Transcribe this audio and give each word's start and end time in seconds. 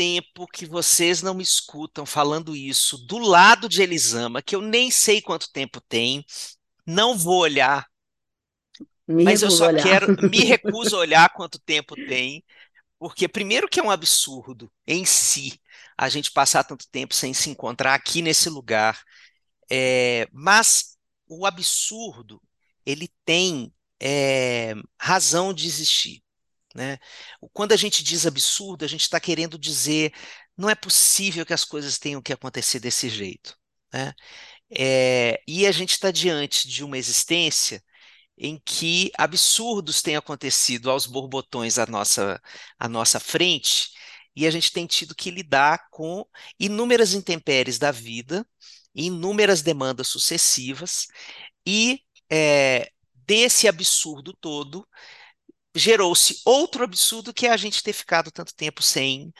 tempo 0.00 0.46
que 0.48 0.64
vocês 0.66 1.22
não 1.22 1.34
me 1.34 1.42
escutam 1.42 2.06
falando 2.06 2.56
isso 2.56 2.96
do 3.06 3.18
lado 3.18 3.68
de 3.68 3.82
Elisama, 3.82 4.40
que 4.42 4.56
eu 4.56 4.62
nem 4.62 4.90
sei 4.90 5.20
quanto 5.20 5.52
tempo 5.52 5.78
tem, 5.82 6.24
não 6.86 7.16
vou 7.18 7.40
olhar, 7.40 7.86
Me 9.06 9.24
mas 9.24 9.42
eu 9.42 9.50
só 9.50 9.68
olhar. 9.68 9.82
quero, 9.82 10.10
me 10.18 10.40
recuso 10.44 10.96
a 10.96 11.00
olhar 11.00 11.28
quanto 11.30 11.58
tempo 11.60 11.96
tem, 11.96 12.44
porque 12.98 13.28
primeiro 13.28 13.68
que 13.68 13.80
é 13.80 13.84
um 13.84 13.90
absurdo 13.90 14.72
em 14.86 15.04
si 15.06 15.60
a 15.98 16.08
gente 16.08 16.32
passar 16.32 16.64
tanto 16.64 16.86
tempo 16.90 17.14
sem 17.14 17.34
se 17.34 17.50
encontrar 17.50 17.94
aqui 17.94 18.22
nesse 18.22 18.50
lugar, 18.50 19.02
é, 19.70 20.28
mas 20.32 20.96
o 21.28 21.46
absurdo 21.46 22.42
ele 22.86 23.10
tem 23.24 23.72
é, 24.00 24.74
razão 25.00 25.54
de 25.54 25.66
existir. 25.66 26.22
Né? 26.74 26.98
Quando 27.52 27.72
a 27.72 27.76
gente 27.76 28.02
diz 28.02 28.26
absurdo, 28.26 28.84
a 28.84 28.88
gente 28.88 29.02
está 29.02 29.18
querendo 29.20 29.58
dizer 29.58 30.12
não 30.56 30.68
é 30.68 30.74
possível 30.74 31.44
que 31.46 31.54
as 31.54 31.64
coisas 31.64 31.98
tenham 31.98 32.22
que 32.22 32.32
acontecer 32.32 32.80
desse 32.80 33.08
jeito. 33.08 33.56
Né? 33.92 34.14
É, 34.70 35.42
e 35.48 35.66
a 35.66 35.72
gente 35.72 35.92
está 35.92 36.10
diante 36.10 36.68
de 36.68 36.84
uma 36.84 36.98
existência 36.98 37.82
em 38.38 38.58
que 38.64 39.10
absurdos 39.18 40.02
têm 40.02 40.16
acontecido 40.16 40.90
aos 40.90 41.06
borbotões 41.06 41.78
à 41.78 41.86
nossa, 41.86 42.40
à 42.78 42.88
nossa 42.88 43.20
frente, 43.20 43.90
e 44.34 44.46
a 44.46 44.50
gente 44.50 44.72
tem 44.72 44.86
tido 44.86 45.14
que 45.14 45.30
lidar 45.30 45.88
com 45.90 46.24
inúmeras 46.58 47.14
intempéries 47.14 47.78
da 47.78 47.90
vida, 47.90 48.46
inúmeras 48.94 49.60
demandas 49.62 50.08
sucessivas, 50.08 51.06
e 51.66 52.00
é, 52.30 52.90
desse 53.14 53.68
absurdo 53.68 54.32
todo 54.40 54.86
gerou-se 55.74 56.40
outro 56.44 56.84
absurdo 56.84 57.32
que 57.32 57.46
é 57.46 57.50
a 57.50 57.56
gente 57.56 57.82
ter 57.82 57.92
ficado 57.92 58.30
tanto 58.30 58.54
tempo 58.54 58.82
sem 58.82 59.32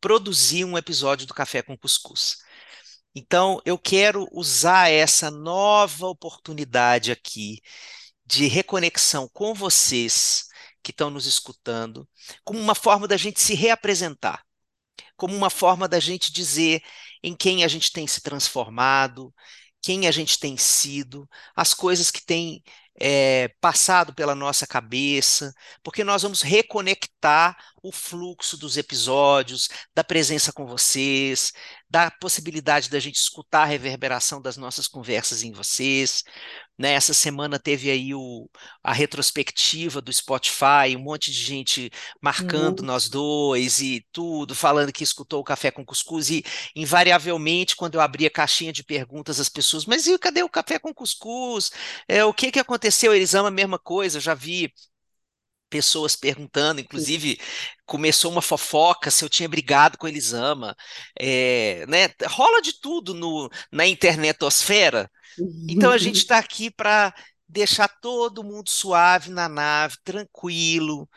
produzir 0.00 0.64
um 0.64 0.78
episódio 0.78 1.26
do 1.26 1.34
Café 1.34 1.62
com 1.62 1.76
Cuscuz. 1.76 2.38
Então, 3.14 3.60
eu 3.64 3.78
quero 3.78 4.28
usar 4.32 4.88
essa 4.90 5.30
nova 5.30 6.06
oportunidade 6.06 7.10
aqui 7.10 7.60
de 8.24 8.46
reconexão 8.46 9.28
com 9.32 9.52
vocês 9.54 10.46
que 10.82 10.92
estão 10.92 11.10
nos 11.10 11.26
escutando, 11.26 12.08
como 12.44 12.58
uma 12.60 12.74
forma 12.74 13.08
da 13.08 13.16
gente 13.16 13.40
se 13.40 13.54
reapresentar, 13.54 14.44
como 15.16 15.36
uma 15.36 15.50
forma 15.50 15.88
da 15.88 16.00
gente 16.00 16.32
dizer 16.32 16.82
em 17.22 17.34
quem 17.36 17.64
a 17.64 17.68
gente 17.68 17.92
tem 17.92 18.06
se 18.06 18.20
transformado, 18.22 19.34
quem 19.82 20.06
a 20.06 20.10
gente 20.10 20.38
tem 20.38 20.56
sido, 20.56 21.28
as 21.54 21.74
coisas 21.74 22.10
que 22.10 22.24
têm 22.24 22.62
é, 23.00 23.48
passado 23.60 24.14
pela 24.14 24.34
nossa 24.34 24.66
cabeça, 24.66 25.54
porque 25.82 26.04
nós 26.04 26.22
vamos 26.22 26.42
reconectar 26.42 27.56
o 27.82 27.92
fluxo 27.92 28.56
dos 28.56 28.76
episódios, 28.76 29.68
da 29.94 30.04
presença 30.04 30.52
com 30.52 30.66
vocês, 30.66 31.52
da 31.88 32.10
possibilidade 32.10 32.90
da 32.90 33.00
gente 33.00 33.16
escutar 33.16 33.62
a 33.62 33.64
reverberação 33.66 34.40
das 34.40 34.56
nossas 34.56 34.86
conversas 34.86 35.42
em 35.42 35.52
vocês. 35.52 36.22
Né? 36.78 36.92
Essa 36.92 37.12
semana 37.12 37.58
teve 37.58 37.90
aí 37.90 38.14
o, 38.14 38.48
a 38.82 38.92
retrospectiva 38.92 40.00
do 40.00 40.12
Spotify, 40.12 40.96
um 40.96 41.00
monte 41.00 41.30
de 41.30 41.38
gente 41.38 41.90
marcando 42.20 42.80
Uhum. 42.80 42.86
nós 42.86 43.08
dois 43.08 43.80
e 43.80 44.06
tudo, 44.12 44.54
falando 44.54 44.92
que 44.92 45.04
escutou 45.04 45.40
o 45.40 45.44
Café 45.44 45.70
com 45.70 45.84
Cuscuz, 45.84 46.30
e 46.30 46.44
invariavelmente, 46.74 47.76
quando 47.76 47.94
eu 47.96 48.00
abri 48.00 48.26
a 48.26 48.30
caixinha 48.30 48.72
de 48.72 48.82
perguntas, 48.84 49.38
as 49.40 49.48
pessoas, 49.48 49.84
mas 49.84 50.06
e 50.06 50.18
cadê 50.18 50.42
o 50.42 50.48
Café 50.48 50.78
com 50.78 50.94
Cuscuz? 50.94 51.70
É, 52.08 52.24
o 52.24 52.32
que 52.32 52.50
que 52.50 52.58
aconteceu? 52.58 53.14
Eles 53.14 53.34
amam 53.34 53.48
a 53.48 53.50
mesma 53.50 53.78
coisa, 53.78 54.18
eu 54.18 54.22
já 54.22 54.34
vi 54.34 54.72
pessoas 55.70 56.16
perguntando, 56.16 56.80
inclusive 56.80 57.40
começou 57.86 58.30
uma 58.32 58.42
fofoca 58.42 59.10
se 59.10 59.24
eu 59.24 59.28
tinha 59.28 59.48
brigado 59.48 59.96
com 59.98 60.08
Elisama, 60.08 60.76
é, 61.18 61.86
né? 61.88 62.08
Rola 62.26 62.60
de 62.60 62.80
tudo 62.80 63.14
no, 63.14 63.48
na 63.72 63.86
internetosfera, 63.86 65.10
então 65.68 65.90
a 65.90 65.98
gente 65.98 66.16
está 66.18 66.38
aqui 66.38 66.70
para 66.70 67.14
deixar 67.48 67.88
todo 67.88 68.44
mundo 68.44 68.70
suave 68.70 69.30
na 69.30 69.48
nave, 69.48 69.96
tranquilo, 70.04 71.08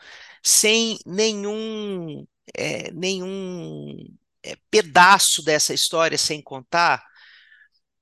sem 0.42 0.98
nenhum, 1.06 2.26
é, 2.56 2.90
nenhum 2.92 3.96
é, 4.42 4.56
pedaço 4.70 5.42
dessa 5.42 5.72
história 5.74 6.18
sem 6.18 6.42
contar, 6.42 7.04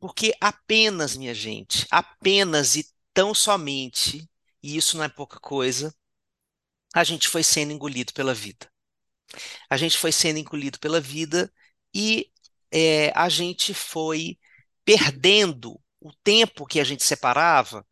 porque 0.00 0.34
apenas, 0.40 1.16
minha 1.16 1.34
gente, 1.34 1.86
apenas 1.90 2.76
e 2.76 2.86
tão 3.14 3.34
somente, 3.34 4.28
e 4.62 4.76
isso 4.76 4.96
não 4.96 5.04
é 5.04 5.08
pouca 5.08 5.38
coisa, 5.40 5.94
a 6.94 7.04
gente 7.04 7.28
foi 7.28 7.42
sendo 7.42 7.72
engolido 7.72 8.12
pela 8.12 8.34
vida. 8.34 8.70
A 9.69 9.76
gente 9.76 9.97
foi 9.98 10.12
sendo 10.12 10.38
engolido 10.38 10.78
pela 10.78 11.00
vida 11.00 11.53
e 11.94 12.30
é, 12.70 13.12
a 13.14 13.28
gente 13.28 13.72
foi 13.75 14.38
perdendo 14.84 15.81
o 16.00 16.12
tempo 16.22 16.66
que 16.66 16.81
a 16.81 16.84
gente 16.84 17.02
separava 17.02 17.86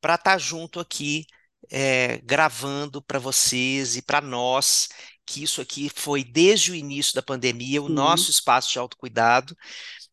para 0.00 0.14
estar 0.14 0.38
junto 0.38 0.78
aqui, 0.78 1.26
é, 1.70 2.18
gravando 2.18 3.02
para 3.02 3.18
vocês 3.18 3.96
e 3.96 4.02
para 4.02 4.20
nós, 4.20 4.88
que 5.24 5.42
isso 5.42 5.60
aqui 5.60 5.90
foi 5.94 6.22
desde 6.22 6.70
o 6.70 6.74
início 6.74 7.14
da 7.14 7.22
pandemia, 7.22 7.82
o 7.82 7.88
Sim. 7.88 7.94
nosso 7.94 8.30
espaço 8.30 8.70
de 8.72 8.78
autocuidado. 8.78 9.56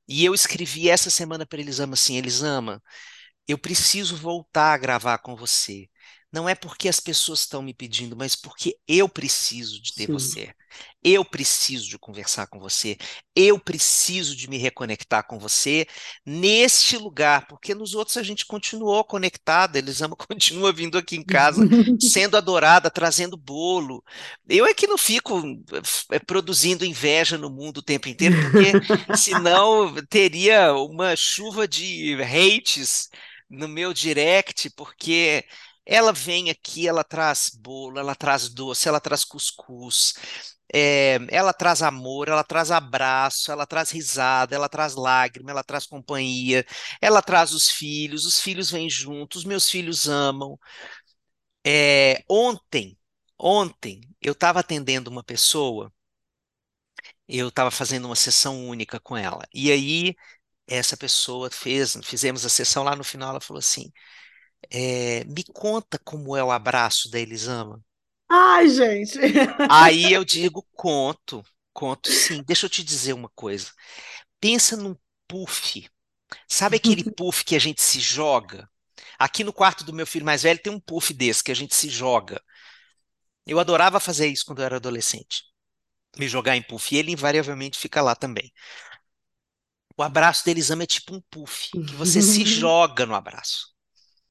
E 0.07 0.25
eu 0.25 0.33
escrevi 0.33 0.89
essa 0.89 1.09
semana 1.09 1.45
para 1.45 1.59
Elisama 1.61 1.93
assim: 1.93 2.17
Elisama, 2.17 2.81
eu 3.47 3.57
preciso 3.57 4.15
voltar 4.17 4.73
a 4.73 4.77
gravar 4.77 5.19
com 5.19 5.35
você. 5.35 5.87
Não 6.33 6.49
é 6.49 6.55
porque 6.55 6.89
as 6.89 6.99
pessoas 6.99 7.41
estão 7.41 7.61
me 7.61 7.75
pedindo, 7.75 8.15
mas 8.17 8.35
porque 8.35 8.75
eu 8.87 9.07
preciso 9.07 9.79
de 9.79 9.93
ter 9.93 10.07
Sim. 10.07 10.13
você. 10.13 10.53
Eu 11.03 11.23
preciso 11.23 11.87
de 11.87 11.99
conversar 11.99 12.47
com 12.47 12.59
você. 12.59 12.97
Eu 13.35 13.59
preciso 13.59 14.35
de 14.35 14.49
me 14.49 14.57
reconectar 14.57 15.27
com 15.27 15.37
você 15.37 15.85
neste 16.25 16.97
lugar, 16.97 17.45
porque 17.45 17.75
nos 17.75 17.93
outros 17.93 18.17
a 18.17 18.23
gente 18.23 18.47
continuou 18.47 19.03
conectada. 19.03 19.77
Elisama 19.77 20.15
continua 20.17 20.73
vindo 20.73 20.97
aqui 20.97 21.15
em 21.15 21.23
casa, 21.23 21.61
sendo 22.01 22.35
adorada, 22.35 22.89
trazendo 22.89 23.37
bolo. 23.37 24.03
Eu 24.49 24.65
é 24.65 24.73
que 24.73 24.87
não 24.87 24.97
fico 24.97 25.39
eh, 26.11 26.19
produzindo 26.19 26.83
inveja 26.83 27.37
no 27.37 27.49
mundo 27.51 27.77
o 27.77 27.83
tempo 27.83 28.09
inteiro, 28.09 28.35
porque 28.41 28.71
senão 29.15 29.93
teria 30.09 30.73
uma 30.73 31.15
chuva 31.15 31.67
de 31.67 32.17
hates 32.23 33.09
no 33.47 33.67
meu 33.67 33.93
direct, 33.93 34.71
porque 34.71 35.45
ela 35.85 36.13
vem 36.13 36.49
aqui, 36.49 36.87
ela 36.87 37.03
traz 37.03 37.49
bolo, 37.53 37.99
ela 37.99 38.15
traz 38.15 38.49
doce, 38.49 38.87
ela 38.87 38.99
traz 39.01 39.25
cuscuz, 39.25 40.13
é, 40.73 41.17
ela 41.29 41.53
traz 41.53 41.81
amor, 41.83 42.29
ela 42.29 42.43
traz 42.43 42.71
abraço, 42.71 43.51
ela 43.51 43.65
traz 43.67 43.91
risada, 43.91 44.55
ela 44.55 44.69
traz 44.69 44.95
lágrima, 44.95 45.51
ela 45.51 45.63
traz 45.63 45.85
companhia, 45.85 46.65
ela 47.01 47.21
traz 47.21 47.53
os 47.53 47.69
filhos, 47.69 48.25
os 48.25 48.39
filhos 48.39 48.71
vêm 48.71 48.89
juntos, 48.89 49.39
os 49.41 49.45
meus 49.45 49.69
filhos 49.69 50.07
amam. 50.07 50.57
É, 51.65 52.23
ontem, 52.29 52.97
ontem, 53.37 54.01
eu 54.21 54.33
estava 54.33 54.59
atendendo 54.59 55.09
uma 55.09 55.23
pessoa, 55.23 55.91
eu 57.27 57.47
estava 57.49 57.71
fazendo 57.71 58.05
uma 58.05 58.15
sessão 58.15 58.67
única 58.67 58.99
com 58.99 59.15
ela, 59.17 59.43
e 59.53 59.71
aí 59.71 60.15
essa 60.67 60.97
pessoa 60.97 61.51
fez, 61.51 61.97
fizemos 62.03 62.45
a 62.45 62.49
sessão 62.49 62.83
lá 62.83 62.95
no 62.97 63.05
final, 63.05 63.31
ela 63.31 63.41
falou 63.41 63.59
assim, 63.59 63.93
é, 64.71 65.23
me 65.25 65.43
conta 65.43 65.99
como 65.99 66.35
é 66.35 66.43
o 66.43 66.51
abraço 66.51 67.09
da 67.09 67.19
Elisama. 67.19 67.83
Ai, 68.29 68.67
gente. 68.69 69.19
Aí 69.67 70.11
eu 70.11 70.23
digo, 70.25 70.65
conto, 70.73 71.43
conto 71.73 72.09
sim. 72.09 72.43
Deixa 72.43 72.65
eu 72.65 72.69
te 72.69 72.83
dizer 72.83 73.13
uma 73.13 73.29
coisa. 73.29 73.71
Pensa 74.39 74.77
num 74.77 74.95
puff. 75.27 75.89
Sabe 76.47 76.77
aquele 76.77 77.03
puff 77.15 77.43
que 77.45 77.55
a 77.55 77.59
gente 77.59 77.81
se 77.81 77.99
joga? 77.99 78.69
Aqui 79.19 79.43
no 79.43 79.53
quarto 79.53 79.83
do 79.83 79.93
meu 79.93 80.07
filho 80.07 80.25
mais 80.25 80.43
velho 80.43 80.61
tem 80.61 80.73
um 80.73 80.79
puff 80.79 81.13
desse 81.13 81.43
que 81.43 81.51
a 81.51 81.55
gente 81.55 81.75
se 81.75 81.89
joga. 81.89 82.41
Eu 83.45 83.59
adorava 83.59 83.99
fazer 83.99 84.27
isso 84.27 84.45
quando 84.45 84.59
eu 84.59 84.65
era 84.65 84.77
adolescente. 84.77 85.43
Me 86.17 86.27
jogar 86.27 86.57
em 86.57 86.63
puff. 86.63 86.93
E 86.95 86.99
ele 86.99 87.11
invariavelmente 87.11 87.79
fica 87.79 88.01
lá 88.01 88.15
também. 88.15 88.51
O 89.97 90.03
abraço 90.03 90.45
da 90.45 90.51
Elisama 90.51 90.83
é 90.83 90.87
tipo 90.87 91.15
um 91.15 91.21
puff, 91.29 91.69
que 91.71 91.95
você 91.95 92.21
se 92.21 92.45
joga 92.45 93.05
no 93.05 93.15
abraço, 93.15 93.72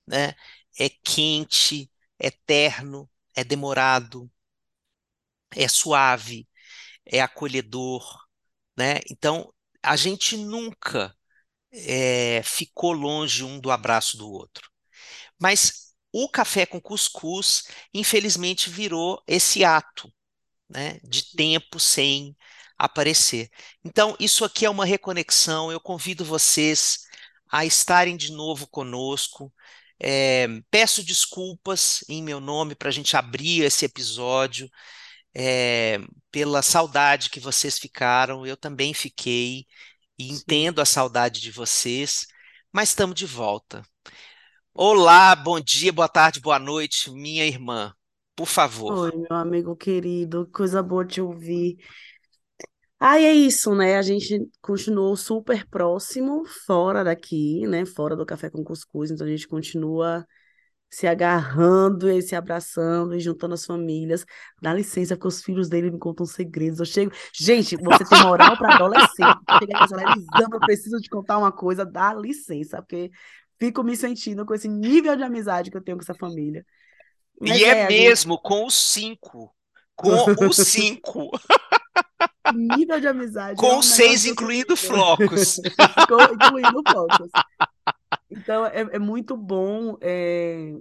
né? 0.07 0.35
É 0.79 0.89
quente, 0.89 1.91
é 2.19 2.31
terno, 2.31 3.11
é 3.35 3.45
demorado, 3.45 4.31
é 5.55 5.69
suave, 5.69 6.49
é 7.07 7.21
acolhedor, 7.21 8.05
né? 8.77 9.01
Então, 9.11 9.53
a 9.83 9.97
gente 9.97 10.37
nunca 10.37 11.17
é, 11.73 12.43
ficou 12.45 12.93
longe 12.93 13.45
um 13.45 13.61
do 13.61 13.71
abraço 13.71 14.17
do 14.17 14.31
outro. 14.31 14.71
Mas 15.41 15.95
o 16.13 16.29
café 16.29 16.67
com 16.67 16.81
cuscuz, 16.81 17.65
infelizmente, 17.95 18.71
virou 18.71 19.23
esse 19.27 19.65
ato, 19.65 20.13
né, 20.69 21.01
de 21.05 21.33
tempo 21.35 21.81
sem 21.81 22.37
aparecer. 22.79 23.51
Então, 23.85 24.17
isso 24.21 24.45
aqui 24.45 24.67
é 24.67 24.71
uma 24.71 24.85
reconexão. 24.85 25.73
Eu 25.73 25.81
convido 25.81 26.25
vocês 26.25 27.07
a 27.51 27.65
estarem 27.65 28.17
de 28.17 28.33
novo 28.33 28.67
conosco. 28.67 29.53
É, 30.05 30.49
peço 30.69 31.05
desculpas 31.05 32.05
em 32.09 32.21
meu 32.23 32.41
nome 32.41 32.75
para 32.75 32.89
a 32.89 32.93
gente 32.93 33.17
abrir 33.17 33.63
esse 33.63 33.85
episódio, 33.85 34.69
é, 35.33 36.01
pela 36.31 36.61
saudade 36.61 37.31
que 37.31 37.39
vocês 37.39 37.79
ficaram. 37.79 38.45
Eu 38.45 38.57
também 38.57 38.93
fiquei 38.93 39.65
e 40.19 40.33
entendo 40.33 40.81
a 40.81 40.85
saudade 40.85 41.41
de 41.41 41.53
vocês, 41.53 42.27
mas 42.73 42.89
estamos 42.89 43.15
de 43.15 43.27
volta. 43.27 43.83
Olá, 44.75 45.37
bom 45.37 45.61
dia, 45.61 45.93
boa 45.93 46.09
tarde, 46.09 46.41
boa 46.41 46.59
noite, 46.59 47.09
minha 47.11 47.47
irmã. 47.47 47.95
Por 48.35 48.47
favor. 48.47 48.93
Oi, 48.99 49.17
meu 49.17 49.37
amigo 49.37 49.77
querido, 49.77 50.49
coisa 50.53 50.83
boa 50.83 51.05
te 51.05 51.21
ouvir. 51.21 51.77
Ai, 53.05 53.25
é 53.25 53.33
isso, 53.33 53.75
né? 53.75 53.97
A 53.97 54.03
gente 54.03 54.49
continuou 54.61 55.17
super 55.17 55.67
próximo, 55.69 56.45
fora 56.47 57.03
daqui, 57.03 57.67
né? 57.67 57.85
Fora 57.85 58.15
do 58.15 58.25
Café 58.25 58.49
com 58.49 58.63
Cuscuz, 58.63 59.11
então 59.11 59.27
a 59.27 59.31
gente 59.31 59.49
continua 59.49 60.25
se 60.89 61.09
agarrando 61.09 62.09
e 62.09 62.23
se 62.23 62.37
abraçando 62.37 63.17
e 63.17 63.21
juntando 63.21 63.55
as 63.55 63.67
famílias. 63.67 64.25
Dá 64.63 64.73
licença, 64.73 65.17
porque 65.17 65.27
os 65.27 65.43
filhos 65.43 65.69
dele 65.69 65.91
me 65.91 65.99
contam 65.99 66.25
segredos. 66.25 66.79
Eu 66.79 66.87
chego. 66.87 67.11
Gente, 67.35 67.77
você 67.77 68.05
tem 68.05 68.23
moral 68.23 68.57
para 68.57 68.77
adolescente. 68.77 69.39
Chega 69.59 70.57
eu 70.57 70.61
preciso 70.61 71.01
te 71.01 71.11
contar 71.11 71.39
uma 71.39 71.51
coisa, 71.51 71.85
dá 71.85 72.15
licença, 72.15 72.83
porque 72.83 73.11
fico 73.59 73.83
me 73.83 73.97
sentindo 73.97 74.47
com 74.47 74.55
esse 74.55 74.69
nível 74.69 75.17
de 75.17 75.25
amizade 75.25 75.73
que 75.73 75.77
eu 75.77 75.83
tenho 75.83 75.97
com 75.97 76.05
essa 76.05 76.15
família. 76.15 76.65
Mas 77.41 77.61
E 77.61 77.65
é 77.65 77.69
é, 77.69 77.87
a 77.87 77.91
gente. 77.91 78.01
mesmo 78.01 78.39
com 78.39 78.65
os 78.65 78.75
cinco. 78.75 79.53
Com 79.97 80.47
os 80.47 80.57
cinco. 80.57 81.31
Nível 82.51 83.01
de 83.01 83.07
amizade 83.09 83.53
é 83.53 83.57
Com 83.57 83.69
negócio 83.69 83.95
seis, 83.95 84.25
incluindo 84.27 84.77
flocos. 84.77 85.61
Com- 86.09 86.35
Incluindo 86.35 86.83
poucos. 86.83 87.31
Então, 88.31 88.67
é, 88.67 88.81
é 88.93 88.99
muito 88.99 89.37
bom 89.37 89.97
é, 90.01 90.73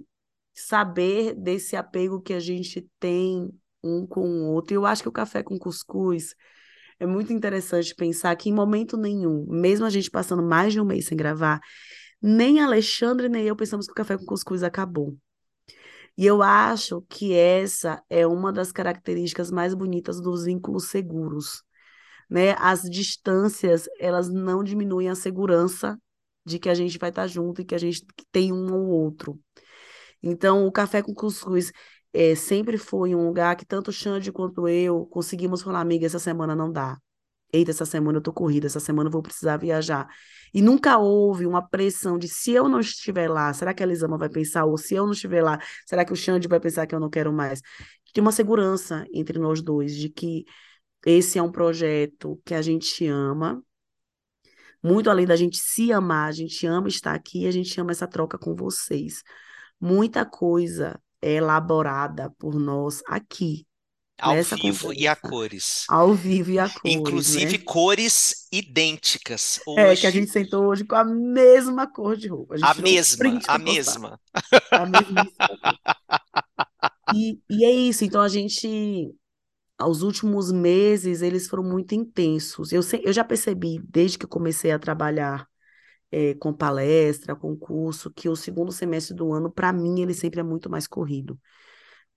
saber 0.54 1.34
desse 1.34 1.76
apego 1.76 2.20
que 2.20 2.32
a 2.32 2.40
gente 2.40 2.88
tem 2.98 3.50
um 3.82 4.06
com 4.06 4.22
o 4.28 4.52
outro. 4.52 4.74
E 4.74 4.76
eu 4.76 4.86
acho 4.86 5.02
que 5.02 5.08
o 5.08 5.12
café 5.12 5.42
com 5.42 5.58
cuscuz 5.58 6.34
é 7.00 7.06
muito 7.06 7.32
interessante 7.32 7.94
pensar 7.94 8.34
que 8.36 8.48
em 8.48 8.54
momento 8.54 8.96
nenhum, 8.96 9.46
mesmo 9.48 9.84
a 9.86 9.90
gente 9.90 10.10
passando 10.10 10.42
mais 10.42 10.72
de 10.72 10.80
um 10.80 10.84
mês 10.84 11.06
sem 11.06 11.16
gravar, 11.16 11.60
nem 12.22 12.60
Alexandre 12.60 13.28
nem 13.28 13.44
eu 13.44 13.56
pensamos 13.56 13.86
que 13.86 13.92
o 13.92 13.94
café 13.96 14.16
com 14.16 14.24
cuscuz 14.24 14.62
acabou. 14.62 15.16
E 16.16 16.26
eu 16.26 16.42
acho 16.42 17.02
que 17.08 17.34
essa 17.34 18.02
é 18.10 18.26
uma 18.26 18.52
das 18.52 18.70
características 18.70 19.50
mais 19.50 19.74
bonitas 19.74 20.20
dos 20.20 20.44
vínculos 20.44 20.88
seguros, 20.90 21.62
né? 22.30 22.54
As 22.58 22.82
distâncias, 22.82 23.88
elas 23.98 24.28
não 24.28 24.64
diminuem 24.64 25.08
a 25.08 25.14
segurança 25.14 25.98
de 26.44 26.58
que 26.58 26.68
a 26.68 26.74
gente 26.74 26.98
vai 26.98 27.10
estar 27.10 27.26
junto 27.26 27.62
e 27.62 27.64
que 27.64 27.74
a 27.74 27.78
gente 27.78 28.04
tem 28.32 28.52
um 28.52 28.74
ou 28.74 28.88
outro. 28.88 29.40
Então, 30.22 30.66
o 30.66 30.72
café 30.72 31.02
com 31.02 31.14
cuscuz 31.14 31.72
é, 32.12 32.34
sempre 32.34 32.78
foi 32.78 33.14
um 33.14 33.26
lugar 33.26 33.56
que 33.56 33.64
tanto 33.64 33.88
o 33.88 33.92
Xande 33.92 34.32
quanto 34.32 34.68
eu 34.68 35.06
conseguimos 35.06 35.62
falar, 35.62 35.80
amiga, 35.80 36.06
essa 36.06 36.18
semana 36.18 36.54
não 36.54 36.70
dá. 36.70 36.98
Eita, 37.52 37.70
essa 37.70 37.84
semana 37.84 38.18
eu 38.18 38.22
tô 38.22 38.32
corrida, 38.32 38.66
essa 38.66 38.80
semana 38.80 39.08
eu 39.08 39.12
vou 39.12 39.22
precisar 39.22 39.56
viajar. 39.58 40.08
E 40.54 40.62
nunca 40.62 40.98
houve 40.98 41.46
uma 41.46 41.66
pressão 41.66 42.18
de 42.18 42.28
se 42.28 42.52
eu 42.52 42.68
não 42.68 42.80
estiver 42.80 43.28
lá, 43.28 43.52
será 43.52 43.74
que 43.74 43.82
a 43.82 43.86
Elisama 43.86 44.18
vai 44.18 44.28
pensar? 44.28 44.64
Ou 44.64 44.76
se 44.78 44.94
eu 44.94 45.04
não 45.04 45.12
estiver 45.12 45.42
lá, 45.42 45.58
será 45.86 46.04
que 46.04 46.12
o 46.12 46.16
Xande 46.16 46.48
vai 46.48 46.60
pensar 46.60 46.86
que 46.86 46.94
eu 46.94 47.00
não 47.00 47.10
quero 47.10 47.32
mais? 47.32 47.60
Tem 48.12 48.22
uma 48.22 48.32
segurança 48.32 49.06
entre 49.12 49.38
nós 49.38 49.62
dois 49.62 49.94
de 49.94 50.08
que 50.08 50.44
esse 51.06 51.38
é 51.38 51.42
um 51.42 51.50
projeto 51.50 52.40
que 52.44 52.54
a 52.54 52.62
gente 52.62 53.06
ama, 53.06 53.62
muito 54.82 55.08
além 55.10 55.26
da 55.26 55.36
gente 55.36 55.58
se 55.58 55.92
amar, 55.92 56.28
a 56.28 56.32
gente 56.32 56.66
ama 56.66 56.88
estar 56.88 57.14
aqui, 57.14 57.46
a 57.46 57.50
gente 57.50 57.80
ama 57.80 57.92
essa 57.92 58.06
troca 58.06 58.36
com 58.38 58.54
vocês. 58.54 59.22
Muita 59.80 60.24
coisa 60.24 61.00
é 61.20 61.34
elaborada 61.34 62.30
por 62.38 62.54
nós 62.54 63.02
aqui, 63.06 63.66
Ao 64.20 64.36
nessa 64.36 64.56
vivo 64.56 64.92
e 64.94 65.06
a 65.06 65.14
cores. 65.14 65.86
ao 65.88 66.12
vivo 66.14 66.50
e 66.50 66.58
a 66.58 66.68
cores, 66.68 67.26
Inclusive 67.26 67.58
né? 67.58 67.58
cores 67.58 68.46
idênticas. 68.52 69.60
É, 69.76 69.96
que 69.96 70.06
a 70.06 70.10
gente 70.10 70.30
sentou 70.30 70.66
hoje 70.66 70.84
com 70.84 70.94
a 70.94 71.04
mesma 71.04 71.86
cor 71.90 72.14
de 72.16 72.28
roupa. 72.28 72.56
A 72.60 72.74
a 72.74 72.74
mesma, 72.74 73.40
a 73.46 73.58
mesma. 73.58 74.20
A 74.74 74.86
cor. 74.86 75.32
E, 77.10 77.40
e 77.50 77.64
é 77.64 77.70
isso, 77.70 78.04
então 78.04 78.20
a 78.22 78.28
gente, 78.28 79.14
aos 79.78 80.02
últimos 80.02 80.52
meses, 80.52 81.22
eles 81.22 81.48
foram 81.48 81.64
muito 81.64 81.94
intensos. 81.94 82.72
Eu, 82.72 82.82
se- 82.82 83.02
eu 83.04 83.12
já 83.12 83.24
percebi, 83.24 83.80
desde 83.88 84.18
que 84.18 84.24
eu 84.26 84.28
comecei 84.30 84.72
a 84.72 84.78
trabalhar 84.78 85.48
eh, 86.12 86.34
com 86.36 86.52
palestra, 86.54 87.36
com 87.36 87.56
curso, 87.56 88.10
que 88.12 88.28
o 88.28 88.36
segundo 88.36 88.72
semestre 88.72 89.14
do 89.16 89.32
ano, 89.32 89.50
para 89.52 89.72
mim, 89.72 90.00
ele 90.02 90.14
sempre 90.14 90.40
é 90.40 90.42
muito 90.44 90.70
mais 90.70 90.86
corrido. 90.88 91.40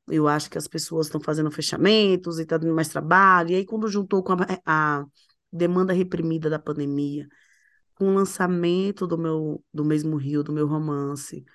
Eu 0.07 0.27
acho 0.27 0.49
que 0.49 0.57
as 0.57 0.67
pessoas 0.67 1.07
estão 1.07 1.19
fazendo 1.21 1.51
fechamentos 1.51 2.39
e 2.39 2.43
está 2.43 2.57
dando 2.57 2.75
mais 2.75 2.89
trabalho. 2.89 3.51
E 3.51 3.55
aí, 3.55 3.65
quando 3.65 3.87
juntou 3.87 4.23
com 4.23 4.33
a, 4.33 4.37
a 4.65 5.05
demanda 5.51 5.93
reprimida 5.93 6.49
da 6.49 6.59
pandemia, 6.59 7.27
com 7.95 8.09
o 8.09 8.15
lançamento 8.15 9.07
do 9.07 9.17
meu 9.17 9.63
do 9.73 9.85
mesmo 9.85 10.17
Rio, 10.17 10.43
do 10.43 10.53
meu 10.53 10.67
romance, 10.67 11.45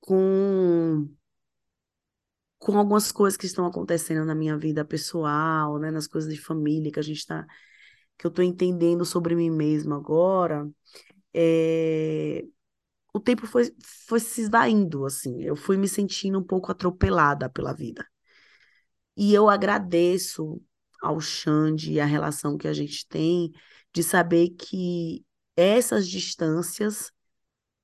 com 0.00 1.08
com 2.58 2.78
algumas 2.78 3.12
coisas 3.12 3.36
que 3.36 3.46
estão 3.46 3.66
acontecendo 3.66 4.24
na 4.24 4.34
minha 4.34 4.56
vida 4.56 4.84
pessoal, 4.84 5.78
né, 5.78 5.90
nas 5.90 6.06
coisas 6.06 6.32
de 6.32 6.40
família 6.40 6.90
que 6.90 6.98
a 6.98 7.02
gente 7.02 7.26
tá, 7.26 7.46
que 8.18 8.26
eu 8.26 8.30
estou 8.30 8.44
entendendo 8.44 9.04
sobre 9.04 9.34
mim 9.36 9.50
mesma 9.50 9.96
agora, 9.96 10.68
é, 11.34 12.44
o 13.14 13.20
tempo 13.20 13.46
foi, 13.46 13.72
foi 14.08 14.18
se 14.18 14.42
esvaindo, 14.42 15.06
assim, 15.06 15.40
eu 15.44 15.54
fui 15.54 15.76
me 15.76 15.86
sentindo 15.86 16.38
um 16.40 16.42
pouco 16.42 16.72
atropelada 16.72 17.48
pela 17.48 17.72
vida. 17.72 18.04
E 19.16 19.32
eu 19.32 19.48
agradeço 19.48 20.60
ao 21.00 21.20
Xande 21.20 21.92
e 21.92 22.00
a 22.00 22.04
relação 22.04 22.58
que 22.58 22.66
a 22.66 22.72
gente 22.72 23.06
tem 23.06 23.52
de 23.92 24.02
saber 24.02 24.50
que 24.50 25.24
essas 25.56 26.08
distâncias 26.08 27.12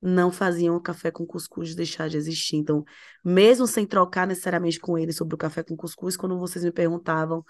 não 0.03 0.33
faziam 0.33 0.75
o 0.75 0.81
café 0.81 1.13
com 1.13 1.25
cuscuz 1.25 1.77
deixar 1.77 2.09
de 2.09 2.17
existir. 2.17 2.57
Então, 2.57 2.85
mesmo 3.25 3.69
sem 3.69 3.87
trocar 3.87 4.27
necessariamente 4.27 4.81
com 4.81 4.99
ele 4.99 5.13
sobre 5.13 5.37
o 5.37 5.39
café 5.39 5.63
com 5.63 5.77
cuscuz, 5.77 6.17
quando 6.17 6.39
vocês 6.41 6.65
me 6.65 6.73
perguntavam 6.73 7.45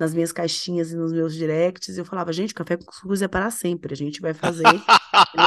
nas 0.00 0.14
minhas 0.14 0.32
caixinhas 0.32 0.92
e 0.92 0.96
nos 0.96 1.12
meus 1.12 1.34
directs, 1.34 1.98
eu 1.98 2.04
falava, 2.06 2.32
gente, 2.32 2.52
o 2.52 2.56
café 2.56 2.76
com 2.78 2.86
cuscuz 2.86 3.22
é 3.22 3.28
para 3.28 3.50
sempre. 3.50 3.94
A 3.94 3.96
gente 3.96 4.20
vai 4.20 4.34
fazer, 4.34 4.82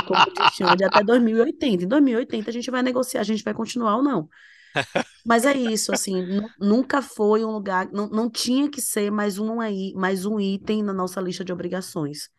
como 0.07 0.31
diz 0.33 0.53
Xande, 0.55 0.83
até 0.83 1.03
2080. 1.03 1.83
Em 1.83 1.87
2080 1.87 2.49
a 2.49 2.53
gente 2.53 2.71
vai 2.71 2.83
negociar, 2.83 3.21
a 3.21 3.23
gente 3.23 3.43
vai 3.43 3.53
continuar 3.53 3.97
ou 3.97 4.03
não. 4.03 4.29
Mas 5.25 5.45
é 5.45 5.53
isso, 5.55 5.91
assim, 5.93 6.21
nu- 6.21 6.49
nunca 6.59 7.01
foi 7.01 7.45
um 7.45 7.51
lugar, 7.51 7.89
não, 7.91 8.09
não 8.09 8.29
tinha 8.29 8.69
que 8.69 8.81
ser 8.81 9.11
mais 9.11 9.39
um 9.39 9.61
aí, 9.61 9.93
mais 9.95 10.25
um 10.25 10.39
item 10.39 10.83
na 10.83 10.93
nossa 10.93 11.21
lista 11.21 11.45
de 11.45 11.53
obrigações. 11.53 12.29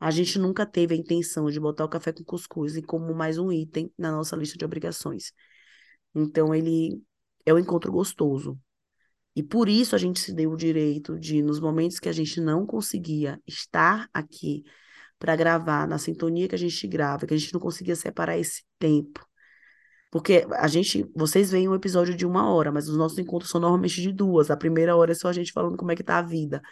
A 0.00 0.10
gente 0.10 0.38
nunca 0.38 0.66
teve 0.66 0.94
a 0.94 0.98
intenção 0.98 1.50
de 1.50 1.58
botar 1.60 1.84
o 1.84 1.88
café 1.88 2.12
com 2.12 2.24
cuscuz 2.24 2.74
como 2.86 3.14
mais 3.14 3.38
um 3.38 3.50
item 3.50 3.90
na 3.98 4.12
nossa 4.12 4.36
lista 4.36 4.58
de 4.58 4.64
obrigações. 4.64 5.32
Então 6.14 6.54
ele 6.54 7.02
é 7.46 7.54
um 7.54 7.58
encontro 7.58 7.92
gostoso. 7.92 8.58
E 9.36 9.42
por 9.42 9.68
isso 9.68 9.94
a 9.94 9.98
gente 9.98 10.20
se 10.20 10.32
deu 10.32 10.52
o 10.52 10.56
direito 10.56 11.18
de, 11.18 11.42
nos 11.42 11.58
momentos 11.58 11.98
que 11.98 12.08
a 12.08 12.12
gente 12.12 12.40
não 12.40 12.64
conseguia 12.64 13.40
estar 13.46 14.08
aqui 14.12 14.64
para 15.18 15.34
gravar, 15.36 15.88
na 15.88 15.98
sintonia 15.98 16.48
que 16.48 16.54
a 16.54 16.58
gente 16.58 16.86
grava, 16.86 17.26
que 17.26 17.34
a 17.34 17.36
gente 17.36 17.52
não 17.52 17.60
conseguia 17.60 17.96
separar 17.96 18.38
esse 18.38 18.62
tempo. 18.78 19.26
Porque 20.10 20.46
a 20.52 20.68
gente, 20.68 21.10
vocês 21.16 21.50
veem 21.50 21.68
um 21.68 21.74
episódio 21.74 22.14
de 22.14 22.24
uma 22.24 22.48
hora, 22.52 22.70
mas 22.70 22.88
os 22.88 22.96
nossos 22.96 23.18
encontros 23.18 23.50
são 23.50 23.60
normalmente 23.60 24.00
de 24.00 24.12
duas. 24.12 24.50
A 24.50 24.56
primeira 24.56 24.94
hora 24.94 25.10
é 25.12 25.14
só 25.14 25.28
a 25.28 25.32
gente 25.32 25.52
falando 25.52 25.76
como 25.76 25.90
é 25.90 25.96
que 25.96 26.04
tá 26.04 26.18
a 26.18 26.22
vida. 26.22 26.62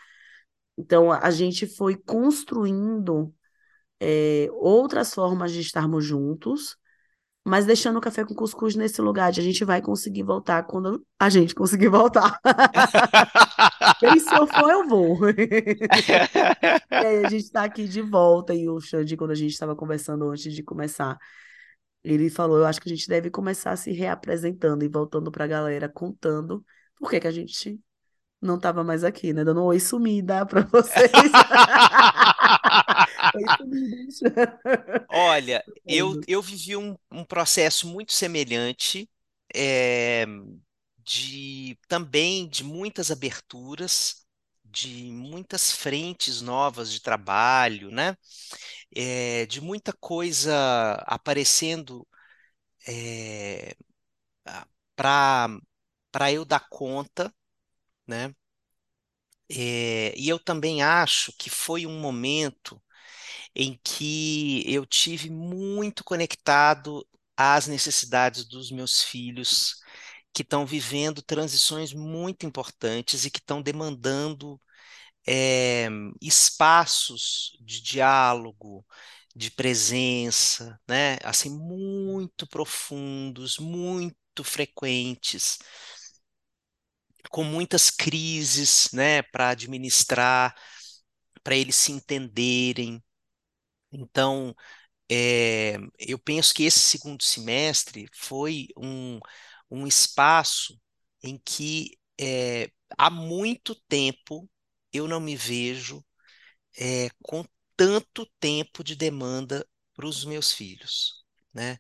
Então 0.79 1.11
a 1.11 1.31
gente 1.31 1.67
foi 1.67 1.97
construindo 1.97 3.35
é, 4.01 4.49
outras 4.53 5.15
formas 5.15 5.53
de 5.53 5.61
estarmos 5.61 6.05
juntos, 6.05 6.77
mas 7.45 7.67
deixando 7.67 7.97
o 7.97 8.01
café 8.01 8.25
com 8.25 8.35
cuscuz 8.35 8.77
nesse 8.77 9.03
lugar 9.03 9.33
de 9.33 9.41
a 9.41 9.45
gente 9.45 9.65
vai 9.65 9.83
conseguir 9.83 10.23
voltar 10.23 10.63
quando 10.63 11.05
a 11.19 11.29
gente 11.29 11.55
conseguir 11.55 11.89
voltar. 11.89 12.39
E 14.03 14.19
se 14.19 14.35
eu 14.35 14.47
for, 14.47 14.71
eu 14.71 14.89
vou. 14.89 15.19
E 16.91 16.95
aí 16.95 17.25
a 17.25 17.29
gente 17.29 17.45
está 17.45 17.65
aqui 17.65 17.87
de 17.87 18.03
volta. 18.03 18.55
E 18.55 18.69
o 18.69 18.81
Xande, 18.81 19.17
quando 19.17 19.31
a 19.31 19.35
gente 19.35 19.53
estava 19.53 19.77
conversando 19.77 20.29
antes 20.29 20.53
de 20.53 20.63
começar, 20.63 21.19
ele 22.05 22.31
falou: 22.31 22.59
Eu 22.59 22.67
acho 22.67 22.81
que 22.81 22.89
a 22.89 22.95
gente 22.95 23.09
deve 23.09 23.31
começar 23.31 23.77
se 23.77 23.93
reapresentando 23.93 24.85
e 24.85 24.89
voltando 24.89 25.31
para 25.31 25.45
a 25.45 25.49
galera, 25.49 25.89
contando 25.89 26.65
por 26.99 27.11
que 27.11 27.21
que 27.21 27.29
a 27.29 27.33
gente 27.33 27.81
não 28.41 28.57
estava 28.57 28.83
mais 28.83 29.05
aqui, 29.05 29.33
né? 29.33 29.45
Dando 29.45 29.63
um 29.63 29.67
oi 29.67 29.81
sumida 29.81 30.45
para 30.45 30.63
vocês. 30.63 31.13
É. 33.39 33.73
Olha, 35.09 35.65
eu, 35.87 36.17
eu 36.27 36.41
vivi 36.43 36.77
um, 36.77 36.97
um 37.11 37.25
processo 37.25 37.87
muito 37.87 38.13
semelhante, 38.13 39.09
é, 39.55 40.25
de 40.99 41.79
também 41.89 42.49
de 42.49 42.65
muitas 42.65 43.11
aberturas, 43.11 44.25
de 44.65 45.11
muitas 45.13 45.71
frentes 45.73 46.41
novas 46.41 46.91
de 46.93 47.01
trabalho, 47.03 47.91
né? 47.91 48.17
É, 48.97 49.47
de 49.47 49.61
muita 49.61 49.93
coisa 49.95 50.95
aparecendo 51.07 52.07
é, 52.89 53.77
para 54.97 55.49
para 56.13 56.33
eu 56.33 56.45
dar 56.45 56.69
conta, 56.71 57.35
né? 58.07 58.35
É, 59.51 60.15
e 60.19 60.29
eu 60.29 60.39
também 60.39 60.83
acho 60.83 61.33
que 61.39 61.51
foi 61.51 61.87
um 61.87 62.01
momento 62.01 62.82
em 63.55 63.79
que 63.85 64.65
eu 64.73 64.87
tive 64.87 65.31
muito 65.31 66.05
conectado 66.05 67.07
às 67.37 67.67
necessidades 67.67 68.45
dos 68.47 68.71
meus 68.71 69.03
filhos, 69.03 69.77
que 70.35 70.43
estão 70.43 70.67
vivendo 70.67 71.23
transições 71.23 71.93
muito 71.95 72.47
importantes 72.47 73.25
e 73.25 73.31
que 73.31 73.39
estão 73.39 73.63
demandando 73.63 74.61
é, 75.27 75.89
espaços 76.21 77.57
de 77.61 77.81
diálogo, 77.83 78.85
de 79.35 79.51
presença, 79.51 80.79
né? 80.89 81.19
Assim, 81.25 81.51
muito 81.51 82.47
profundos, 82.49 83.59
muito 83.59 84.45
frequentes, 84.45 85.59
com 87.31 87.43
muitas 87.45 87.91
crises, 87.91 88.89
né, 88.93 89.23
para 89.23 89.51
administrar, 89.51 90.55
para 91.43 91.57
eles 91.57 91.77
se 91.77 91.93
entenderem. 91.93 93.03
Então, 93.93 94.55
é, 95.11 95.77
eu 95.99 96.19
penso 96.19 96.55
que 96.55 96.65
esse 96.65 96.81
segundo 96.81 97.23
semestre 97.25 98.09
foi 98.15 98.69
um, 98.77 99.21
um 99.71 99.87
espaço 99.87 100.81
em 101.23 101.39
que 101.45 101.99
é, 102.21 102.71
há 102.99 103.11
muito 103.11 103.75
tempo 103.89 104.49
eu 104.93 105.09
não 105.09 105.21
me 105.21 105.37
vejo 105.37 106.05
é, 106.79 107.09
com 107.23 107.45
tanto 107.77 108.27
tempo 108.41 108.83
de 108.85 108.97
demanda 108.97 109.67
para 109.95 110.07
os 110.07 110.25
meus 110.25 110.53
filhos, 110.53 111.25
né? 111.53 111.79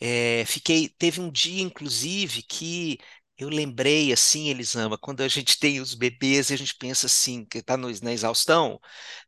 É, 0.00 0.44
fiquei, 0.46 0.88
teve 0.88 1.20
um 1.20 1.30
dia, 1.30 1.62
inclusive, 1.62 2.42
que 2.42 2.98
eu 3.44 3.48
lembrei 3.48 4.12
assim, 4.12 4.48
Elisama, 4.48 4.98
quando 4.98 5.22
a 5.22 5.28
gente 5.28 5.58
tem 5.58 5.80
os 5.80 5.94
bebês 5.94 6.50
e 6.50 6.54
a 6.54 6.56
gente 6.56 6.74
pensa 6.76 7.06
assim, 7.06 7.44
que 7.44 7.58
está 7.58 7.76
na 7.76 8.12
exaustão 8.12 8.80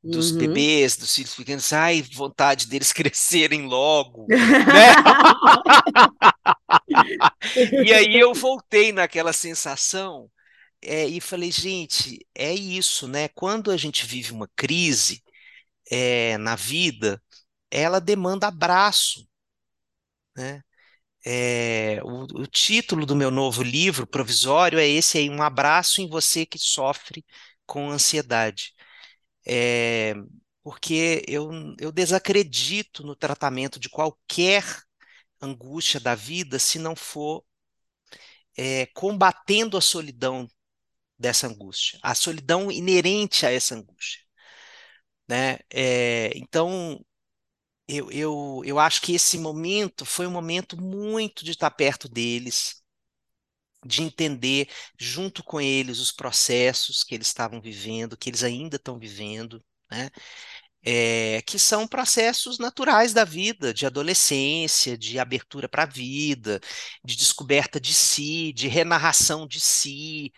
dos 0.04 0.30
Uhum. 0.30 0.32
bebês, 0.32 0.96
dos 0.96 1.14
filhos 1.14 1.34
pequenos, 1.34 1.72
ai, 1.72 2.02
vontade 2.02 2.66
deles 2.68 2.92
crescerem 2.94 3.66
logo, 3.66 4.32
né? 4.70 4.98
E 7.78 7.92
aí 7.92 8.16
eu 8.18 8.34
voltei 8.34 8.92
naquela 8.92 9.32
sensação 9.32 10.30
é, 10.82 11.06
e 11.06 11.20
falei, 11.20 11.50
gente, 11.52 12.26
é 12.34 12.52
isso, 12.54 13.08
né? 13.08 13.28
Quando 13.30 13.70
a 13.70 13.76
gente 13.76 14.06
vive 14.06 14.32
uma 14.32 14.48
crise 14.56 15.22
é, 15.90 16.38
na 16.38 16.56
vida, 16.56 17.22
ela 17.70 18.00
demanda 18.00 18.48
abraço, 18.48 19.26
né? 20.36 20.62
É, 21.24 22.00
o, 22.04 22.24
o 22.42 22.46
título 22.46 23.06
do 23.06 23.14
meu 23.16 23.30
novo 23.30 23.62
livro 23.62 24.06
provisório 24.06 24.78
é 24.78 24.86
esse 24.88 25.18
aí, 25.18 25.30
Um 25.30 25.42
Abraço 25.42 26.00
em 26.00 26.08
Você 26.08 26.44
que 26.46 26.58
Sofre 26.58 27.24
com 27.66 27.90
Ansiedade. 27.90 28.72
É, 29.46 30.14
porque 30.62 31.24
eu, 31.28 31.50
eu 31.80 31.92
desacredito 31.92 33.04
no 33.04 33.16
tratamento 33.16 33.80
de 33.80 33.88
qualquer 33.90 34.64
angústia 35.40 36.00
da 36.00 36.14
vida 36.14 36.58
se 36.58 36.78
não 36.78 36.96
for 36.96 37.44
é, 38.56 38.86
combatendo 38.94 39.76
a 39.76 39.80
solidão 39.80 40.48
dessa 41.18 41.46
angústia, 41.48 41.98
a 42.02 42.14
solidão 42.14 42.70
inerente 42.72 43.46
a 43.46 43.52
essa 43.52 43.74
angústia, 43.74 44.20
né? 45.28 45.58
É, 45.70 46.30
então, 46.36 47.04
eu, 47.88 48.10
eu, 48.10 48.62
eu 48.64 48.78
acho 48.78 49.00
que 49.02 49.14
esse 49.14 49.38
momento 49.38 50.04
foi 50.04 50.26
um 50.26 50.30
momento 50.30 50.80
muito 50.80 51.44
de 51.44 51.50
estar 51.52 51.70
perto 51.70 52.08
deles, 52.08 52.82
de 53.84 54.02
entender 54.02 54.68
junto 54.98 55.42
com 55.42 55.60
eles 55.60 55.98
os 55.98 56.12
processos 56.12 57.02
que 57.02 57.14
eles 57.14 57.26
estavam 57.26 57.60
vivendo, 57.60 58.16
que 58.16 58.30
eles 58.30 58.42
ainda 58.44 58.76
estão 58.76 58.98
vivendo, 58.98 59.62
né? 59.90 60.08
É, 60.84 61.42
que 61.42 61.58
são 61.58 61.86
processos 61.88 62.58
naturais 62.58 63.12
da 63.12 63.24
vida, 63.24 63.74
de 63.74 63.86
adolescência, 63.86 64.98
de 64.98 65.18
abertura 65.18 65.68
para 65.68 65.84
a 65.84 65.86
vida, 65.86 66.60
de 67.04 67.16
descoberta 67.16 67.80
de 67.80 67.94
si, 67.94 68.52
de 68.52 68.68
renarração 68.68 69.46
de 69.46 69.60
si, 69.60 70.32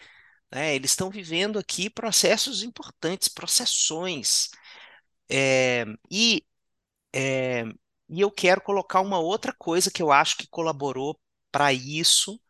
né? 0.53 0.75
Eles 0.77 0.93
estão 0.93 1.11
vivendo 1.11 1.59
aqui 1.59 1.91
processos 1.91 2.63
importantes, 2.63 3.29
processões. 3.29 4.51
É, 5.31 5.85
e, 6.11 6.45
é, 7.15 7.65
e 8.09 8.21
eu 8.23 8.31
quero 8.31 8.61
colocar 8.63 9.01
uma 9.03 9.19
outra 9.21 9.55
coisa 9.59 9.91
que 9.91 10.03
eu 10.03 10.13
acho 10.13 10.37
que 10.39 10.49
colaborou 10.49 11.21
para 11.53 11.73
isso. 11.73 12.41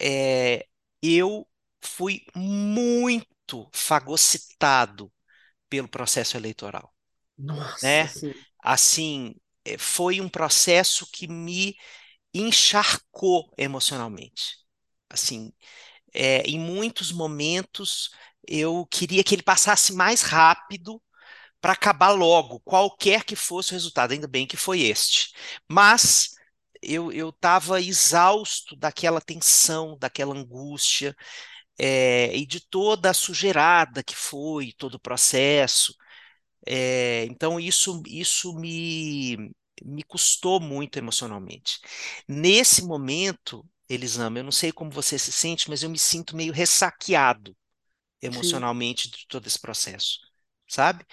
É, 0.00 0.66
eu 1.02 1.46
fui 1.82 2.22
muito 2.36 3.70
fagocitado 3.74 5.12
pelo 5.70 5.88
processo 5.88 6.36
eleitoral, 6.36 6.94
Nossa, 7.38 7.82
né? 7.82 8.08
sim. 8.08 8.46
Assim, 8.62 9.34
é, 9.64 9.78
foi 9.78 10.20
um 10.20 10.28
processo 10.28 11.06
que 11.12 11.28
me 11.28 11.76
encharcou 12.34 13.52
emocionalmente. 13.58 14.58
Assim, 15.10 15.52
é, 16.14 16.42
em 16.42 16.58
muitos 16.58 17.12
momentos 17.12 18.10
eu 18.48 18.86
queria 18.90 19.24
que 19.24 19.34
ele 19.34 19.42
passasse 19.42 19.92
mais 19.94 20.22
rápido 20.22 21.02
para 21.66 21.72
acabar 21.72 22.10
logo, 22.12 22.60
qualquer 22.60 23.24
que 23.24 23.34
fosse 23.34 23.72
o 23.72 23.74
resultado. 23.74 24.12
Ainda 24.12 24.28
bem 24.28 24.46
que 24.46 24.56
foi 24.56 24.82
este. 24.82 25.32
Mas 25.68 26.30
eu 26.80 27.10
eu 27.10 27.30
estava 27.30 27.80
exausto 27.80 28.76
daquela 28.76 29.20
tensão, 29.20 29.98
daquela 29.98 30.32
angústia 30.36 31.12
é, 31.78 32.36
e 32.36 32.46
de 32.46 32.60
toda 32.60 33.10
a 33.10 33.14
sujeirada 33.14 34.04
que 34.04 34.14
foi 34.14 34.72
todo 34.78 34.94
o 34.94 35.00
processo. 35.00 35.92
É, 36.66 37.24
então 37.26 37.58
isso 37.60 38.02
isso 38.06 38.54
me 38.54 39.50
me 39.84 40.04
custou 40.04 40.60
muito 40.60 40.98
emocionalmente. 40.98 41.80
Nesse 42.28 42.82
momento, 42.82 43.66
Elisama, 43.88 44.38
eu 44.38 44.44
não 44.44 44.52
sei 44.52 44.72
como 44.72 44.90
você 44.90 45.18
se 45.18 45.32
sente, 45.32 45.68
mas 45.68 45.82
eu 45.82 45.90
me 45.90 45.98
sinto 45.98 46.36
meio 46.36 46.52
ressaqueado 46.52 47.56
Sim. 48.30 48.66
emocionalmente 48.66 49.10
de 49.10 49.26
todo 49.28 49.46
esse 49.46 49.58
processo, 49.60 50.20
sabe? 50.68 51.04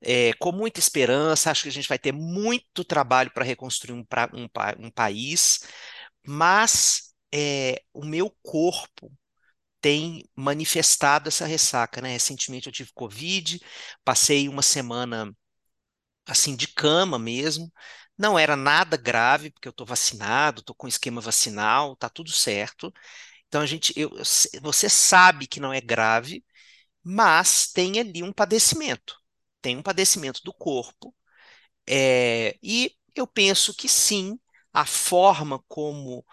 É, 0.00 0.32
com 0.34 0.52
muita 0.52 0.78
esperança, 0.80 1.50
acho 1.50 1.64
que 1.64 1.68
a 1.68 1.72
gente 1.72 1.88
vai 1.88 1.98
ter 1.98 2.12
muito 2.12 2.84
trabalho 2.84 3.30
para 3.32 3.44
reconstruir 3.44 3.94
um, 3.94 4.04
pra- 4.04 4.30
um 4.34 4.48
um 4.78 4.90
país, 4.90 5.60
mas 6.26 7.14
é, 7.34 7.82
o 7.92 8.04
meu 8.04 8.30
corpo 8.42 9.12
tem 9.80 10.24
manifestado 10.36 11.28
essa 11.28 11.46
ressaca, 11.46 12.00
né? 12.02 12.10
Recentemente 12.12 12.66
eu 12.68 12.72
tive 12.72 12.92
Covid, 12.94 13.60
passei 14.04 14.48
uma 14.48 14.62
semana 14.62 15.34
assim 16.26 16.54
de 16.56 16.68
cama 16.68 17.18
mesmo. 17.18 17.72
Não 18.16 18.38
era 18.38 18.56
nada 18.56 18.96
grave, 18.96 19.50
porque 19.50 19.68
eu 19.68 19.70
estou 19.70 19.86
vacinado, 19.86 20.60
estou 20.60 20.74
com 20.74 20.88
esquema 20.88 21.20
vacinal, 21.20 21.96
tá 21.96 22.08
tudo 22.08 22.30
certo. 22.32 22.92
Então 23.48 23.60
a 23.62 23.66
gente, 23.66 23.92
eu, 23.96 24.10
você 24.62 24.88
sabe 24.90 25.46
que 25.48 25.60
não 25.60 25.72
é 25.72 25.80
grave, 25.80 26.44
mas 27.04 27.68
tem 27.72 28.00
ali 28.00 28.22
um 28.24 28.32
padecimento. 28.32 29.16
Tem 29.62 29.76
um 29.76 29.82
padecimento 29.82 30.42
do 30.44 30.52
corpo, 30.52 31.14
é, 31.88 32.56
e 32.62 32.94
eu 33.14 33.26
penso 33.26 33.74
que 33.74 33.88
sim, 33.88 34.38
a 34.72 34.84
forma 34.86 35.62
como 35.68 36.24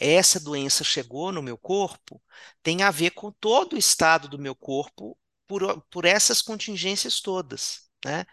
essa 0.00 0.40
doença 0.40 0.84
chegou 0.84 1.32
no 1.32 1.42
meu 1.42 1.58
corpo 1.58 2.22
tem 2.62 2.82
a 2.82 2.90
ver 2.90 3.12
com 3.12 3.32
todo 3.32 3.74
o 3.74 3.78
estado 3.78 4.28
do 4.28 4.38
meu 4.38 4.54
corpo 4.54 5.18
por, 5.46 5.82
por 5.90 6.04
essas 6.04 6.42
contingências 6.42 7.20
todas, 7.20 7.88
né? 8.04 8.24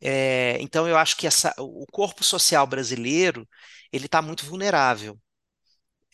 É, 0.00 0.58
então 0.60 0.88
eu 0.88 0.96
acho 0.98 1.16
que 1.16 1.26
essa, 1.26 1.54
o 1.58 1.86
corpo 1.92 2.24
social 2.24 2.66
brasileiro 2.66 3.48
ele 3.92 4.06
está 4.06 4.22
muito 4.22 4.44
vulnerável 4.46 5.18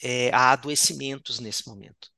é, 0.02 0.30
a 0.34 0.52
adoecimentos 0.52 1.38
nesse 1.40 1.66
momento. 1.68 2.10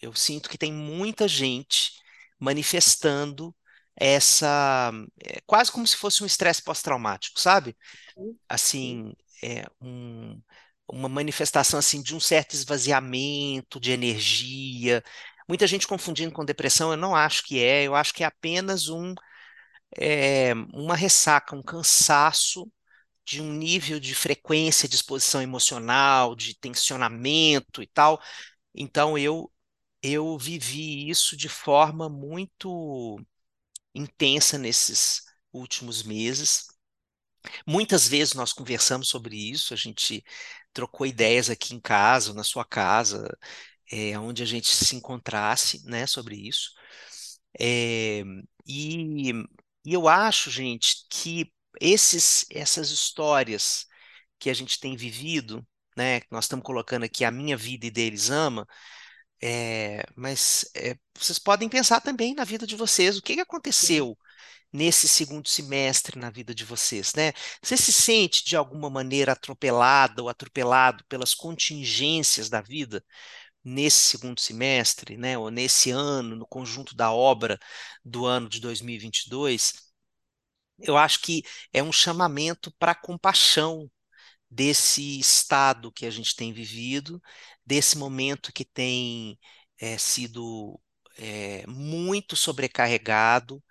Eu 0.00 0.14
sinto 0.14 0.48
que 0.50 0.58
tem 0.58 0.72
muita 0.72 1.28
gente 1.28 1.92
manifestando 2.38 3.54
essa, 4.00 4.92
é, 5.24 5.40
quase 5.46 5.72
como 5.72 5.86
se 5.86 5.96
fosse 5.96 6.22
um 6.24 6.26
estresse 6.26 6.62
pós-traumático, 6.62 7.40
sabe? 7.40 7.76
Sim. 8.14 8.38
Assim, 8.48 9.14
é, 9.42 9.64
um- 9.80 10.40
uma 10.88 11.08
manifestação 11.08 11.78
assim 11.78 12.02
de 12.02 12.14
um 12.16 12.20
certo 12.20 12.54
esvaziamento 12.54 13.80
de 13.80 13.92
energia. 13.92 15.02
Muita 15.48 15.66
gente 15.66 15.86
confundindo 15.88 16.32
com 16.32 16.44
depressão, 16.44 16.90
eu 16.92 16.96
não 16.96 17.14
acho 17.16 17.44
que 17.44 17.62
é, 17.62 17.84
eu 17.84 17.94
acho 17.94 18.12
que 18.14 18.24
é 18.24 18.26
apenas 18.26 18.88
um 18.88 19.14
é, 19.96 20.54
uma 20.72 20.94
ressaca, 20.96 21.54
um 21.56 21.62
cansaço 21.62 22.70
de 23.26 23.42
um 23.42 23.52
nível 23.52 24.00
de 24.00 24.14
frequência 24.14 24.88
de 24.88 24.96
exposição 24.96 25.42
emocional, 25.42 26.36
de 26.36 26.54
tensionamento 26.58 27.82
e 27.82 27.86
tal. 27.88 28.20
Então 28.74 29.18
eu 29.18 29.50
eu 30.02 30.38
vivi 30.38 31.08
isso 31.10 31.36
de 31.36 31.48
forma 31.48 32.08
muito 32.10 33.18
intensa 33.94 34.58
nesses 34.58 35.22
últimos 35.52 36.02
meses. 36.02 36.66
Muitas 37.66 38.06
vezes 38.06 38.34
nós 38.34 38.52
conversamos 38.52 39.08
sobre 39.08 39.36
isso, 39.36 39.72
a 39.72 39.76
gente 39.76 40.24
trocou 40.72 41.06
ideias 41.06 41.48
aqui 41.50 41.74
em 41.74 41.80
casa, 41.80 42.34
na 42.34 42.44
sua 42.44 42.64
casa, 42.64 43.36
é, 43.90 44.18
onde 44.18 44.42
a 44.42 44.46
gente 44.46 44.68
se 44.68 44.94
encontrasse, 44.96 45.82
né, 45.86 46.06
sobre 46.06 46.36
isso. 46.36 46.70
É, 47.58 48.22
e, 48.66 49.32
e 49.84 49.92
eu 49.92 50.08
acho, 50.08 50.50
gente, 50.50 51.06
que 51.10 51.52
esses, 51.80 52.46
essas 52.50 52.90
histórias 52.90 53.86
que 54.38 54.50
a 54.50 54.54
gente 54.54 54.78
tem 54.80 54.96
vivido, 54.96 55.66
né, 55.96 56.20
que 56.20 56.28
nós 56.30 56.44
estamos 56.44 56.64
colocando 56.64 57.04
aqui 57.04 57.24
a 57.24 57.30
minha 57.30 57.56
vida 57.56 57.86
e 57.86 57.90
deles 57.90 58.30
ama, 58.30 58.66
é, 59.42 60.04
mas 60.16 60.64
é, 60.74 60.96
vocês 61.18 61.38
podem 61.38 61.68
pensar 61.68 62.00
também 62.00 62.34
na 62.34 62.44
vida 62.44 62.66
de 62.66 62.76
vocês, 62.76 63.16
o 63.18 63.22
que 63.22 63.34
que 63.34 63.40
aconteceu 63.40 64.16
nesse 64.72 65.08
segundo 65.08 65.48
semestre 65.48 66.18
na 66.18 66.30
vida 66.30 66.54
de 66.54 66.64
vocês, 66.64 67.14
né? 67.14 67.32
Você 67.62 67.76
se 67.76 67.92
sente 67.92 68.44
de 68.44 68.56
alguma 68.56 68.88
maneira 68.90 69.32
atropelada 69.32 70.22
ou 70.22 70.28
atropelado 70.28 71.04
pelas 71.08 71.34
contingências 71.34 72.48
da 72.48 72.60
vida 72.60 73.04
nesse 73.64 74.00
segundo 74.00 74.40
semestre, 74.40 75.16
né? 75.16 75.38
Ou 75.38 75.50
nesse 75.50 75.90
ano, 75.90 76.36
no 76.36 76.46
conjunto 76.46 76.94
da 76.96 77.12
obra 77.12 77.58
do 78.04 78.26
ano 78.26 78.48
de 78.48 78.60
2022? 78.60 79.74
Eu 80.78 80.96
acho 80.96 81.20
que 81.20 81.42
é 81.72 81.82
um 81.82 81.92
chamamento 81.92 82.72
para 82.78 82.94
compaixão 82.94 83.90
desse 84.50 85.18
estado 85.20 85.92
que 85.92 86.06
a 86.06 86.10
gente 86.10 86.34
tem 86.34 86.52
vivido, 86.52 87.22
desse 87.64 87.96
momento 87.96 88.52
que 88.52 88.64
tem 88.64 89.38
é, 89.78 89.96
sido 89.96 90.80
é, 91.16 91.64
muito 91.66 92.36
sobrecarregado, 92.36 93.62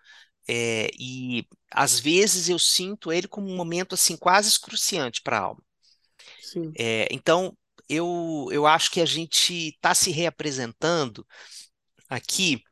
é, 0.47 0.89
e 0.97 1.45
às 1.71 1.99
vezes 1.99 2.49
eu 2.49 2.57
sinto 2.57 3.11
ele 3.11 3.27
como 3.27 3.47
um 3.47 3.55
momento 3.55 3.93
assim 3.93 4.17
quase 4.17 4.49
excruciante 4.49 5.21
para 5.21 5.37
a 5.37 5.41
alma. 5.41 5.63
É, 6.77 7.07
então 7.11 7.55
eu, 7.87 8.47
eu 8.51 8.65
acho 8.65 8.91
que 8.91 9.01
a 9.01 9.05
gente 9.05 9.69
está 9.69 9.93
se 9.93 10.11
reapresentando 10.11 11.25
aqui. 12.09 12.63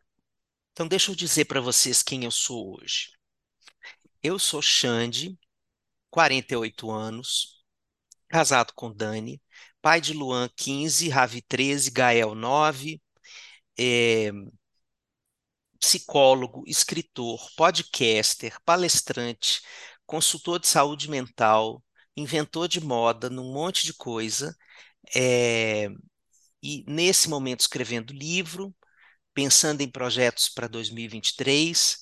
Então 0.71 0.87
deixa 0.87 1.11
eu 1.11 1.15
dizer 1.15 1.45
para 1.45 1.61
vocês 1.61 2.01
quem 2.03 2.23
eu 2.23 2.31
sou 2.31 2.79
hoje. 2.79 3.11
Eu 4.23 4.39
sou 4.39 4.61
Xande, 4.61 5.37
48 6.09 6.91
anos, 6.91 7.56
casado 8.29 8.73
com 8.75 8.93
Dani, 8.93 9.41
pai 9.81 10.01
de 10.01 10.13
Luan, 10.13 10.49
15, 10.55 11.09
Ravi, 11.09 11.41
13, 11.41 11.91
Gael, 11.91 12.35
9, 12.35 13.01
é, 13.79 14.31
psicólogo, 15.79 16.63
escritor, 16.67 17.39
podcaster, 17.55 18.57
palestrante, 18.65 19.61
consultor 20.05 20.59
de 20.59 20.67
saúde 20.67 21.09
mental, 21.09 21.83
inventor 22.15 22.67
de 22.67 22.81
moda, 22.81 23.29
num 23.29 23.53
monte 23.53 23.85
de 23.85 23.93
coisa. 23.93 24.55
é, 25.15 25.89
e 26.63 26.83
nesse 26.87 27.29
momento 27.29 27.61
escrevendo 27.61 28.13
livro, 28.13 28.75
pensando 29.33 29.81
em 29.81 29.91
projetos 29.91 30.49
para 30.49 30.67
2023, 30.67 31.99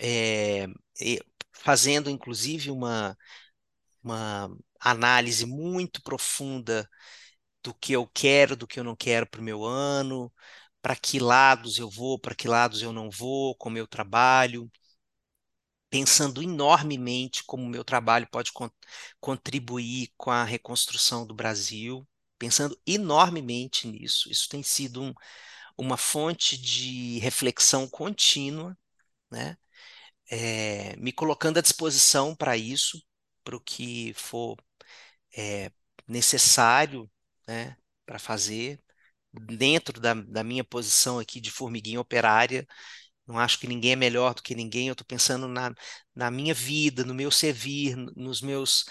é, 0.00 0.66
e 1.00 1.20
fazendo 1.52 2.10
inclusive 2.10 2.70
uma, 2.70 3.16
uma 4.02 4.50
análise 4.92 5.46
muito 5.46 6.02
profunda 6.02 6.88
do 7.62 7.74
que 7.74 7.92
eu 7.94 8.06
quero, 8.14 8.56
do 8.56 8.66
que 8.66 8.80
eu 8.80 8.84
não 8.84 8.96
quero 8.96 9.26
para 9.28 9.40
o 9.40 9.44
meu 9.44 9.64
ano, 9.64 10.32
para 10.82 10.96
que 10.96 11.18
lados 11.20 11.78
eu 11.78 11.90
vou, 11.90 12.18
para 12.18 12.34
que 12.34 12.48
lados 12.48 12.82
eu 12.82 12.92
não 12.92 13.10
vou 13.10 13.56
com 13.56 13.68
o 13.68 13.72
meu 13.72 13.86
trabalho, 13.86 14.70
pensando 15.90 16.42
enormemente 16.42 17.44
como 17.44 17.64
o 17.64 17.68
meu 17.68 17.84
trabalho 17.84 18.26
pode 18.30 18.52
con- 18.52 18.70
contribuir 19.20 20.12
com 20.16 20.30
a 20.30 20.44
reconstrução 20.44 21.26
do 21.26 21.34
Brasil, 21.34 22.06
pensando 22.38 22.78
enormemente 22.86 23.86
nisso. 23.86 24.30
Isso 24.30 24.48
tem 24.48 24.62
sido 24.62 25.02
um- 25.02 25.14
uma 25.78 25.96
fonte 25.96 26.56
de 26.58 27.18
reflexão 27.20 27.88
contínua, 27.88 28.76
né? 29.30 29.56
É, 30.30 30.96
me 30.96 31.12
colocando 31.12 31.58
à 31.58 31.62
disposição 31.62 32.34
para 32.36 32.56
isso, 32.56 33.02
para 33.44 33.56
o 33.56 33.60
que 33.60 34.14
for 34.14 34.56
é, 35.36 35.70
necessário, 36.08 37.10
né, 37.46 37.76
para 38.06 38.18
fazer 38.18 38.80
dentro 39.32 40.00
da, 40.00 40.14
da 40.14 40.44
minha 40.44 40.64
posição 40.64 41.18
aqui 41.18 41.40
de 41.40 41.50
formiguinha 41.50 42.00
operária, 42.00 42.66
não 43.26 43.38
acho 43.38 43.58
que 43.58 43.66
ninguém 43.68 43.92
é 43.92 43.96
melhor 43.96 44.34
do 44.34 44.42
que 44.42 44.54
ninguém, 44.54 44.88
eu 44.88 44.92
estou 44.92 45.06
pensando 45.06 45.48
na, 45.48 45.74
na 46.14 46.30
minha 46.30 46.54
vida, 46.54 47.04
no 47.04 47.14
meu 47.14 47.30
servir, 47.30 47.96
nos 48.16 48.40
meus, 48.42 48.84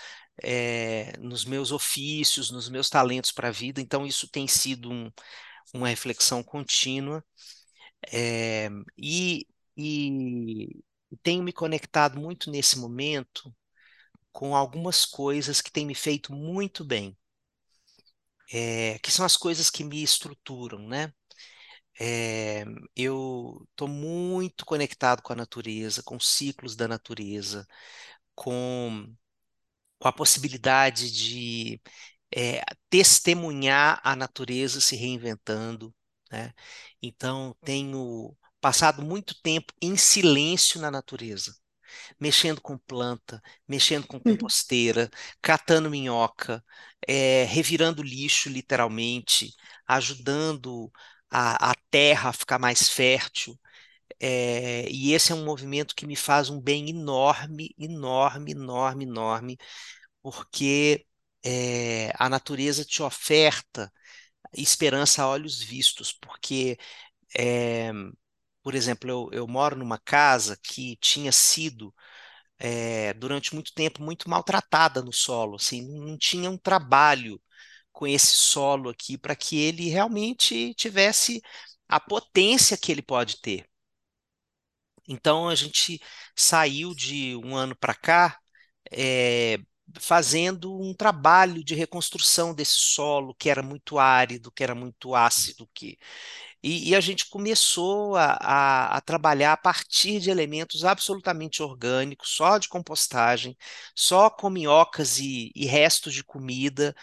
eh, 0.44 1.14
nos 1.20 1.46
meus 1.46 1.72
ofícios, 1.72 2.52
nos 2.52 2.70
meus 2.70 2.90
talentos 2.90 3.32
para 3.32 3.50
a 3.50 3.52
vida, 3.52 3.82
então 3.82 4.06
isso 4.08 4.28
tem 4.30 4.48
sido 4.48 4.92
um- 4.92 5.12
uma 5.74 5.88
reflexão 5.90 6.44
contínua, 6.44 7.24
eh, 8.12 8.70
e, 8.98 9.48
e 9.78 10.84
tenho 11.24 11.44
me 11.44 11.54
conectado 11.54 12.20
muito 12.20 12.52
nesse 12.52 12.78
momento 12.80 13.54
com 14.34 14.56
algumas 14.56 15.06
coisas 15.06 15.62
que 15.62 15.72
têm 15.72 15.86
me 15.88 15.96
feito 15.96 16.34
muito 16.34 16.86
bem, 16.86 17.18
eh, 18.52 19.00
que 19.00 19.12
são 19.12 19.26
as 19.26 19.38
coisas 19.38 19.70
que 19.70 19.84
me 19.84 20.04
estruturam, 20.04 20.88
né? 20.88 21.14
É, 22.00 22.66
eu 22.96 23.68
estou 23.72 23.88
muito 23.88 24.66
conectado 24.66 25.22
com 25.22 25.34
a 25.34 25.36
natureza, 25.36 26.04
com 26.04 26.18
os 26.18 26.28
ciclos 26.30 26.76
da 26.76 26.88
natureza, 26.88 27.68
com, 28.36 29.14
com 30.00 30.08
a 30.08 30.14
possibilidade 30.14 31.12
de 31.12 31.82
é, 32.36 32.64
testemunhar 32.90 34.02
a 34.04 34.16
natureza 34.16 34.82
se 34.82 34.96
reinventando, 34.96 35.94
né? 36.32 36.54
Então, 37.02 37.56
tenho 37.64 38.36
passado 38.62 39.04
muito 39.04 39.36
tempo 39.42 39.74
em 39.82 39.98
silêncio 39.98 40.82
na 40.82 40.92
natureza 40.92 41.56
mexendo 42.20 42.62
com 42.62 42.78
planta, 42.78 43.42
mexendo 43.68 44.08
com 44.08 44.20
composteira, 44.20 45.10
catando 45.42 45.90
minhoca, 45.90 46.64
é, 47.08 47.44
revirando 47.46 48.04
lixo, 48.04 48.50
literalmente, 48.50 49.54
ajudando 49.88 50.92
a, 51.30 51.72
a 51.72 51.76
terra 51.90 52.30
a 52.30 52.34
ficar 52.34 52.60
mais 52.60 52.90
fértil. 52.90 53.60
É, 54.20 54.88
e 54.90 55.14
esse 55.14 55.32
é 55.32 55.36
um 55.36 55.46
movimento 55.46 55.96
que 55.96 56.06
me 56.08 56.16
faz 56.16 56.50
um 56.50 56.62
bem 56.62 56.90
enorme, 56.90 57.72
enorme, 57.78 58.52
enorme, 58.52 59.06
enorme, 59.06 59.58
porque 60.22 61.06
é, 61.46 62.12
a 62.18 62.30
natureza 62.30 62.86
te 62.86 63.04
oferta 63.04 63.92
esperança 64.54 65.24
a 65.24 65.30
olhos 65.30 65.62
vistos, 65.62 66.14
porque, 66.14 66.78
é, 67.38 67.92
por 68.64 68.76
exemplo, 68.76 69.10
eu, 69.10 69.30
eu 69.34 69.48
moro 69.48 69.76
numa 69.78 70.00
casa 70.00 70.58
que 70.64 70.98
tinha 70.98 71.32
sido 71.32 71.94
é, 72.60 73.14
durante 73.16 73.54
muito 73.54 73.74
tempo 73.74 74.02
muito 74.04 74.30
maltratada 74.30 75.02
no 75.02 75.14
solo, 75.14 75.56
assim, 75.58 75.82
não 76.00 76.18
tinha 76.18 76.50
um 76.50 76.58
trabalho 76.58 77.42
com 77.92 78.08
esse 78.08 78.34
solo 78.36 78.90
aqui 78.90 79.18
para 79.18 79.36
que 79.36 79.58
ele 79.60 79.90
realmente 79.90 80.74
tivesse 80.76 81.42
a 81.88 82.00
potência 82.00 82.78
que 82.78 82.92
ele 82.92 83.02
pode 83.04 83.42
ter. 83.42 83.68
Então 85.08 85.50
a 85.50 85.56
gente 85.56 86.00
saiu 86.36 86.94
de 86.96 87.36
um 87.38 87.56
ano 87.56 87.76
para 87.76 87.94
cá 87.94 88.38
é, 88.92 89.58
fazendo 90.00 90.80
um 90.82 90.94
trabalho 90.96 91.64
de 91.64 91.76
reconstrução 91.76 92.54
desse 92.56 92.80
solo 92.80 93.36
que 93.36 93.50
era 93.50 93.64
muito 93.64 94.00
árido, 94.00 94.52
que 94.52 94.64
era 94.64 94.76
muito 94.76 95.16
ácido, 95.16 95.70
que 95.74 95.98
e, 96.64 96.90
e 96.92 96.96
a 96.96 97.02
gente 97.02 97.30
começou 97.30 98.16
a, 98.16 98.34
a- 98.42 98.98
a 98.98 99.02
trabalhar 99.02 99.54
a 99.54 99.58
partir 99.58 100.20
de 100.20 100.30
elementos 100.32 100.86
absolutamente 100.86 101.62
orgânicos, 101.64 102.30
só 102.30 102.58
de 102.58 102.70
compostagem, 102.70 103.58
só 103.96 104.30
com 104.30 104.50
minhocas 104.50 105.20
e, 105.20 105.52
e 105.56 105.66
restos 105.66 106.14
de 106.14 106.24
comida 106.24 106.96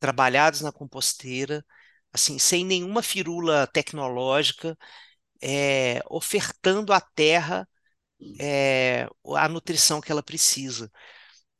trabalhados 0.00 0.60
na 0.62 0.72
composteira, 0.72 1.64
assim, 2.12 2.38
sem 2.38 2.64
nenhuma 2.64 3.02
firula 3.02 3.66
tecnológica, 3.68 4.76
é, 5.42 6.00
ofertando 6.10 6.92
à 6.92 7.00
terra, 7.00 7.68
é, 8.40 9.08
a 9.36 9.48
nutrição 9.48 10.00
que 10.00 10.12
ela 10.12 10.22
precisa. 10.22 10.90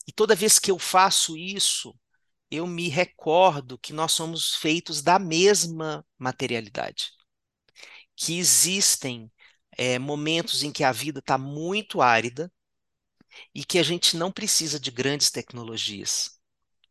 E 0.07 0.12
toda 0.12 0.35
vez 0.37 0.59
que 0.59 0.71
eu 0.71 0.79
faço 0.79 1.37
isso, 1.37 1.95
eu 2.51 2.67
me 2.67 2.88
recordo 2.88 3.79
que 3.79 3.93
nós 3.93 4.12
somos 4.12 4.57
feitos 4.57 5.03
da 5.03 5.19
mesma 5.19 6.05
materialidade. 6.19 7.12
Que 8.23 8.39
existem 8.39 9.29
é, 9.77 9.99
momentos 9.99 10.63
em 10.63 10.71
que 10.71 10.85
a 10.85 10.93
vida 10.93 11.19
está 11.19 11.37
muito 11.37 12.01
árida, 12.01 12.53
e 13.55 13.65
que 13.65 13.79
a 13.79 13.83
gente 13.83 14.17
não 14.17 14.31
precisa 14.31 14.79
de 14.79 14.91
grandes 14.91 15.31
tecnologias 15.31 16.39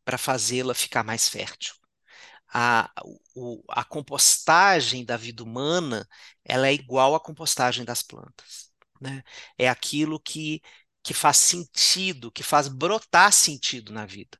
para 0.04 0.17
fazê-la 0.17 0.74
ficar 0.74 1.04
mais 1.04 1.30
fértil. 1.30 1.74
A, 2.54 2.91
o, 3.34 3.63
a 3.70 3.84
compostagem 3.84 5.06
da 5.06 5.15
vida 5.15 5.41
humana 5.41 6.06
ela 6.44 6.67
é 6.67 6.74
igual 6.74 7.15
à 7.15 7.20
compostagem 7.20 7.86
das 7.86 8.02
plantas. 8.02 8.70
Né? 9.00 9.24
É 9.58 9.70
aquilo 9.70 10.20
que, 10.20 10.62
que 11.02 11.13
faz 11.13 11.38
sentido, 11.38 12.32
que 12.32 12.44
faz 12.44 12.67
brotar 12.67 13.32
sentido 13.32 13.94
na 13.94 14.06
vida. 14.06 14.38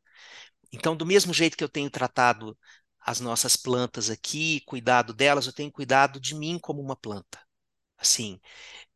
Então, 0.74 0.96
do 0.96 1.06
mesmo 1.06 1.34
jeito 1.34 1.56
que 1.56 1.64
eu 1.64 1.70
tenho 1.70 1.90
tratado 1.90 2.58
as 3.02 3.20
nossas 3.20 3.56
plantas 3.56 4.10
aqui, 4.10 4.62
cuidado 4.62 5.14
delas, 5.14 5.48
eu 5.48 5.54
tenho 5.54 5.72
cuidado 5.72 6.20
de 6.20 6.36
mim 6.36 6.60
como 6.60 6.82
uma 6.82 6.96
planta. 6.96 7.40
Assim, 7.98 8.40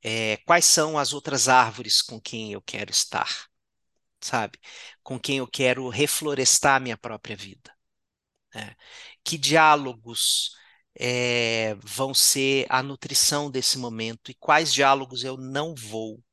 é, 0.04 0.38
quais 0.46 0.66
são 0.66 0.98
as 0.98 1.14
outras 1.14 1.48
árvores 1.50 2.02
com 2.02 2.20
quem 2.22 2.54
eu 2.54 2.62
quero 2.62 2.92
estar, 2.92 3.48
sabe? 4.22 4.60
Com 5.04 5.20
quem 5.20 5.38
eu 5.40 5.48
quero 5.48 5.90
reflorestar 5.90 6.82
minha 6.82 6.98
própria 6.98 7.36
vida. 7.36 7.74
Né? 8.54 8.76
Que 9.24 9.38
diálogos 9.38 10.56
é, 10.96 11.76
vão 11.76 12.14
ser 12.14 12.66
a 12.70 12.82
nutrição 12.84 13.52
desse 13.52 13.78
momento 13.78 14.32
e 14.32 14.36
quais 14.36 14.74
diálogos 14.74 15.24
eu 15.24 15.38
não 15.38 15.76
vou 15.76 16.24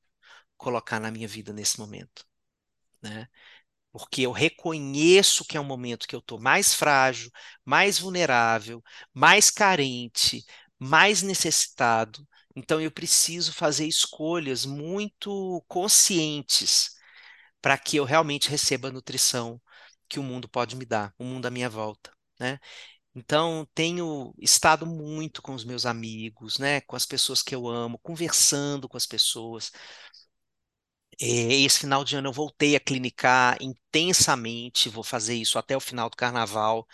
colocar 0.56 1.00
na 1.00 1.10
minha 1.10 1.28
vida 1.28 1.52
nesse 1.52 1.78
momento, 1.80 2.24
né? 3.02 3.28
Porque 3.92 4.22
eu 4.22 4.32
reconheço 4.32 5.44
que 5.44 5.56
é 5.56 5.60
um 5.60 5.64
momento 5.64 6.06
que 6.08 6.14
eu 6.14 6.20
estou 6.20 6.40
mais 6.40 6.74
frágil, 6.74 7.30
mais 7.64 7.98
vulnerável, 7.98 8.82
mais 9.14 9.50
carente, 9.50 10.44
mais 10.78 11.22
necessitado. 11.22 12.26
Então 12.56 12.80
eu 12.80 12.90
preciso 12.90 13.52
fazer 13.52 13.86
escolhas 13.86 14.64
muito 14.66 15.62
conscientes 15.68 16.90
para 17.60 17.78
que 17.78 17.96
eu 17.96 18.04
realmente 18.04 18.48
receba 18.50 18.88
a 18.88 18.92
nutrição 18.92 19.60
que 20.08 20.18
o 20.18 20.22
mundo 20.22 20.48
pode 20.48 20.76
me 20.76 20.84
dar, 20.84 21.14
o 21.18 21.24
mundo 21.24 21.46
à 21.46 21.50
minha 21.50 21.68
volta, 21.70 22.12
né? 22.38 22.58
Então, 23.14 23.66
tenho 23.74 24.34
estado 24.38 24.86
muito 24.86 25.42
com 25.42 25.54
os 25.54 25.64
meus 25.64 25.86
amigos, 25.86 26.58
né, 26.58 26.80
com 26.82 26.96
as 26.96 27.06
pessoas 27.06 27.42
que 27.42 27.54
eu 27.54 27.68
amo, 27.68 27.98
conversando 27.98 28.88
com 28.88 28.96
as 28.96 29.06
pessoas. 29.06 29.72
É, 31.22 31.26
esse 31.62 31.80
final 31.80 32.04
de 32.04 32.16
ano 32.16 32.28
eu 32.28 32.32
voltei 32.32 32.74
a 32.76 32.80
clinicar 32.80 33.56
intensamente, 33.62 34.88
vou 34.88 35.04
fazer 35.04 35.34
isso 35.36 35.58
até 35.58 35.76
o 35.76 35.80
final 35.80 36.10
do 36.10 36.16
carnaval. 36.16 36.86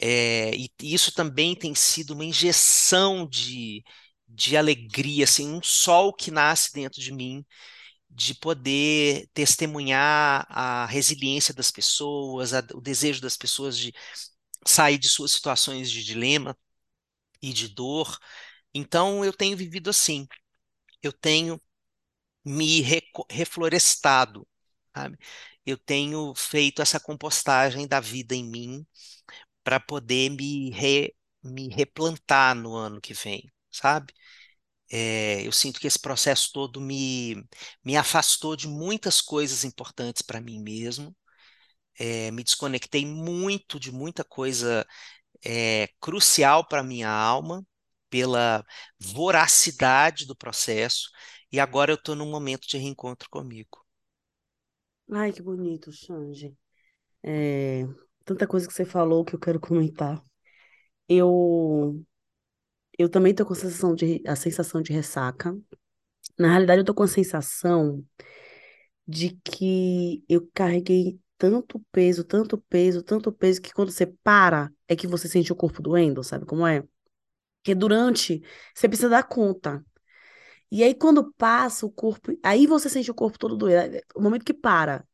É, 0.00 0.54
e 0.56 0.70
isso 0.82 1.12
também 1.12 1.54
tem 1.56 1.74
sido 1.74 2.12
uma 2.14 2.24
injeção 2.24 3.26
de, 3.28 3.84
de 4.28 4.56
alegria, 4.56 5.24
assim, 5.24 5.48
um 5.50 5.62
sol 5.62 6.12
que 6.14 6.30
nasce 6.30 6.72
dentro 6.72 7.00
de 7.00 7.12
mim, 7.12 7.44
de 8.10 8.34
poder 8.36 9.28
testemunhar 9.34 10.46
a 10.50 10.86
resiliência 10.86 11.54
das 11.54 11.70
pessoas, 11.70 12.54
a, 12.54 12.60
o 12.74 12.80
desejo 12.80 13.20
das 13.22 13.36
pessoas 13.36 13.78
de 13.78 13.92
sair 14.66 14.98
de 14.98 15.08
suas 15.08 15.32
situações 15.32 15.90
de 15.90 16.04
dilema 16.04 16.56
e 17.42 17.52
de 17.52 17.68
dor. 17.68 18.18
Então, 18.74 19.24
eu 19.24 19.32
tenho 19.32 19.56
vivido 19.56 19.90
assim. 19.90 20.26
Eu 21.02 21.12
tenho 21.12 21.60
me 22.44 22.82
reflorestado, 23.30 24.46
sabe? 24.96 25.18
Eu 25.64 25.78
tenho 25.78 26.34
feito 26.34 26.82
essa 26.82 26.98
compostagem 27.00 27.86
da 27.86 28.00
vida 28.00 28.34
em 28.34 28.44
mim 28.44 28.86
para 29.64 29.80
poder 29.80 30.30
me, 30.30 30.70
re, 30.70 31.14
me 31.42 31.68
replantar 31.68 32.54
no 32.56 32.74
ano 32.76 33.00
que 33.00 33.14
vem, 33.14 33.50
sabe? 33.70 34.12
É, 34.90 35.46
eu 35.46 35.52
sinto 35.52 35.80
que 35.80 35.86
esse 35.86 35.98
processo 35.98 36.50
todo 36.52 36.80
me, 36.80 37.44
me 37.84 37.96
afastou 37.96 38.56
de 38.56 38.68
muitas 38.68 39.20
coisas 39.20 39.64
importantes 39.64 40.22
para 40.22 40.40
mim 40.40 40.60
mesmo, 40.62 41.16
é, 41.98 42.30
me 42.30 42.42
desconectei 42.44 43.04
muito 43.06 43.78
de 43.78 43.92
muita 43.92 44.24
coisa 44.24 44.86
é, 45.44 45.88
crucial 46.00 46.66
para 46.68 46.82
minha 46.82 47.10
alma, 47.10 47.66
pela 48.10 48.64
voracidade 49.00 50.26
do 50.26 50.36
processo, 50.36 51.10
e 51.52 51.60
agora 51.60 51.92
eu 51.92 51.96
estou 51.96 52.16
num 52.16 52.28
momento 52.30 52.66
de 52.66 52.78
reencontro 52.78 53.28
comigo. 53.30 53.84
Ai, 55.10 55.32
que 55.32 55.42
bonito, 55.42 55.92
Xande. 55.92 56.56
É, 57.22 57.86
tanta 58.24 58.46
coisa 58.48 58.66
que 58.68 58.74
você 58.74 58.84
falou 58.84 59.24
que 59.24 59.34
eu 59.34 59.40
quero 59.40 59.60
comentar. 59.60 60.22
Eu 61.08 62.02
eu 62.98 63.08
também 63.08 63.34
tô 63.34 63.46
com 63.46 63.52
a 63.52 63.56
sensação 63.56 63.94
de, 63.94 64.22
a 64.26 64.36
sensação 64.36 64.82
de 64.82 64.92
ressaca. 64.92 65.56
Na 66.38 66.50
realidade, 66.50 66.80
eu 66.82 66.84
tô 66.86 66.94
com 66.94 67.02
a 67.04 67.08
sensação 67.08 68.04
de 69.06 69.30
que 69.44 70.24
eu 70.28 70.48
carreguei 70.54 71.18
tanto 71.38 71.80
peso, 71.90 72.24
tanto 72.24 72.56
peso, 72.58 73.02
tanto 73.02 73.32
peso, 73.32 73.60
que 73.60 73.72
quando 73.72 73.90
você 73.90 74.06
para, 74.06 74.70
é 74.88 74.94
que 74.96 75.06
você 75.06 75.28
sente 75.28 75.52
o 75.52 75.56
corpo 75.56 75.82
doendo, 75.82 76.22
sabe 76.22 76.46
como 76.46 76.66
é? 76.66 76.82
Porque 77.62 77.74
durante, 77.74 78.42
você 78.74 78.88
precisa 78.88 79.08
dar 79.10 79.24
conta. 79.24 79.84
E 80.72 80.84
aí, 80.84 80.94
quando 80.96 81.32
passa 81.34 81.86
o 81.86 81.92
corpo, 81.92 82.32
aí 82.44 82.66
você 82.66 82.90
sente 82.90 83.12
o 83.12 83.14
corpo 83.14 83.38
todo 83.38 83.56
doendo. 83.58 83.96
É, 83.98 84.02
o 84.16 84.22
momento 84.22 84.44
que 84.46 84.54
para, 84.54 85.06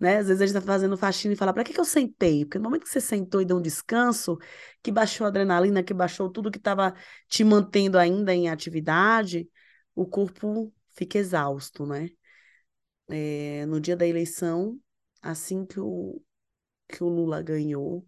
né? 0.00 0.18
Às 0.18 0.28
vezes 0.28 0.42
a 0.42 0.46
gente 0.46 0.54
tá 0.54 0.60
fazendo 0.62 0.96
faxina 0.98 1.34
e 1.34 1.36
fala, 1.36 1.52
pra 1.54 1.64
que 1.64 1.72
que 1.74 1.80
eu 1.80 1.84
sentei? 1.86 2.44
Porque 2.44 2.58
no 2.58 2.64
momento 2.64 2.84
que 2.84 2.90
você 2.90 3.00
sentou 3.00 3.42
e 3.42 3.46
deu 3.46 3.58
um 3.58 3.62
descanso, 3.62 4.38
que 4.82 4.92
baixou 4.92 5.26
a 5.26 5.28
adrenalina, 5.28 5.82
que 5.82 5.94
baixou 5.94 6.30
tudo 6.30 6.50
que 6.50 6.58
estava 6.58 6.94
te 7.28 7.44
mantendo 7.44 7.98
ainda 7.98 8.34
em 8.34 8.48
atividade, 8.50 9.48
o 9.94 10.06
corpo 10.06 10.72
fica 10.90 11.18
exausto, 11.18 11.86
né? 11.86 12.10
É, 13.08 13.66
no 13.66 13.80
dia 13.80 13.96
da 13.96 14.06
eleição, 14.06 14.80
assim 15.22 15.64
que 15.66 15.78
o, 15.80 16.20
que 16.88 17.04
o 17.04 17.08
Lula 17.08 17.42
ganhou, 17.42 18.06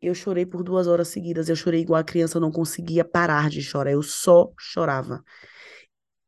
eu 0.00 0.14
chorei 0.14 0.46
por 0.46 0.62
duas 0.62 0.86
horas 0.86 1.08
seguidas. 1.08 1.48
Eu 1.48 1.56
chorei 1.56 1.80
igual 1.80 2.00
a 2.00 2.04
criança, 2.04 2.36
eu 2.36 2.40
não 2.40 2.52
conseguia 2.52 3.04
parar 3.04 3.50
de 3.50 3.62
chorar, 3.62 3.92
eu 3.92 4.02
só 4.02 4.52
chorava. 4.58 5.22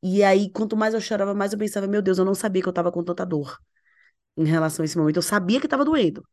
E 0.02 0.22
aí, 0.24 0.50
quanto 0.50 0.76
mais 0.76 0.94
eu 0.94 1.00
chorava, 1.00 1.34
mais 1.34 1.52
eu 1.52 1.58
pensava, 1.58 1.86
meu 1.86 2.00
Deus, 2.02 2.18
eu 2.18 2.24
não 2.24 2.34
sabia 2.34 2.62
que 2.62 2.68
eu 2.68 2.70
estava 2.70 2.90
com 2.90 3.04
tanta 3.04 3.24
dor 3.26 3.58
em 4.36 4.44
relação 4.44 4.82
a 4.82 4.86
esse 4.86 4.98
momento. 4.98 5.16
Eu 5.16 5.22
sabia 5.22 5.60
que 5.60 5.66
estava 5.66 5.84
doendo. 5.84 6.26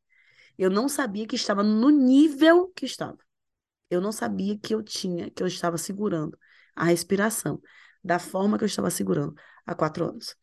Eu 0.57 0.69
não 0.69 0.89
sabia 0.89 1.27
que 1.27 1.35
estava 1.35 1.63
no 1.63 1.89
nível 1.89 2.69
que 2.75 2.85
estava. 2.85 3.17
Eu 3.89 4.01
não 4.01 4.11
sabia 4.11 4.57
que 4.57 4.73
eu 4.75 4.83
tinha, 4.83 5.29
que 5.31 5.43
eu 5.43 5.47
estava 5.47 5.77
segurando 5.77 6.37
a 6.75 6.85
respiração 6.85 7.61
da 8.03 8.19
forma 8.19 8.57
que 8.57 8.63
eu 8.63 8.67
estava 8.67 8.89
segurando 8.89 9.35
há 9.65 9.75
quatro 9.75 10.05
anos. 10.09 10.35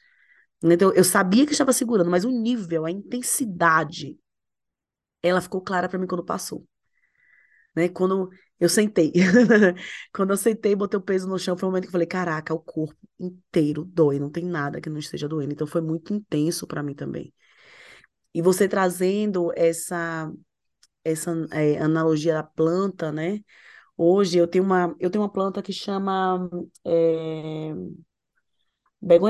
Então, 0.63 0.93
eu 0.95 1.05
sabia 1.05 1.47
que 1.47 1.53
estava 1.53 1.73
segurando, 1.73 2.11
mas 2.11 2.25
o 2.25 2.31
nível, 2.31 2.87
a 2.87 2.91
intensidade, 2.91 4.19
ela 5.23 5.41
ficou 5.41 5.61
clara 5.61 5.89
para 5.89 5.99
mim 5.99 6.07
quando 6.07 6.25
passou. 6.25 6.67
Né? 7.75 7.89
Quando 7.89 8.31
eu 8.59 8.69
sentei. 8.69 9.13
quando 10.13 10.31
eu 10.31 10.37
sentei, 10.37 10.75
botei 10.75 10.99
o 10.99 11.03
peso 11.03 11.29
no 11.29 11.39
chão, 11.39 11.57
foi 11.57 11.69
o 11.69 11.71
momento 11.71 11.85
que 11.85 11.89
eu 11.89 11.93
falei: 11.93 12.07
caraca, 12.07 12.55
o 12.55 12.61
corpo 12.61 12.97
inteiro 13.19 13.85
dói, 13.85 14.19
não 14.19 14.31
tem 14.31 14.45
nada 14.45 14.81
que 14.81 14.89
não 14.91 14.99
esteja 14.99 15.29
doendo. 15.29 15.53
Então, 15.53 15.67
foi 15.67 15.81
muito 15.81 16.13
intenso 16.13 16.67
para 16.67 16.83
mim 16.83 16.95
também. 16.95 17.33
E 18.33 18.43
você 18.43 18.69
trazendo 18.69 19.53
essa, 19.57 20.33
essa 21.05 21.33
é, 21.53 21.79
analogia 21.79 22.35
da 22.35 22.43
planta, 22.43 23.13
né? 23.13 23.41
Hoje 23.97 24.39
eu 24.39 24.49
tenho 24.49 24.65
uma, 24.65 24.95
eu 25.01 25.11
tenho 25.11 25.23
uma 25.23 25.33
planta 25.33 25.63
que 25.63 25.73
chama 25.73 26.49
é, 26.85 27.75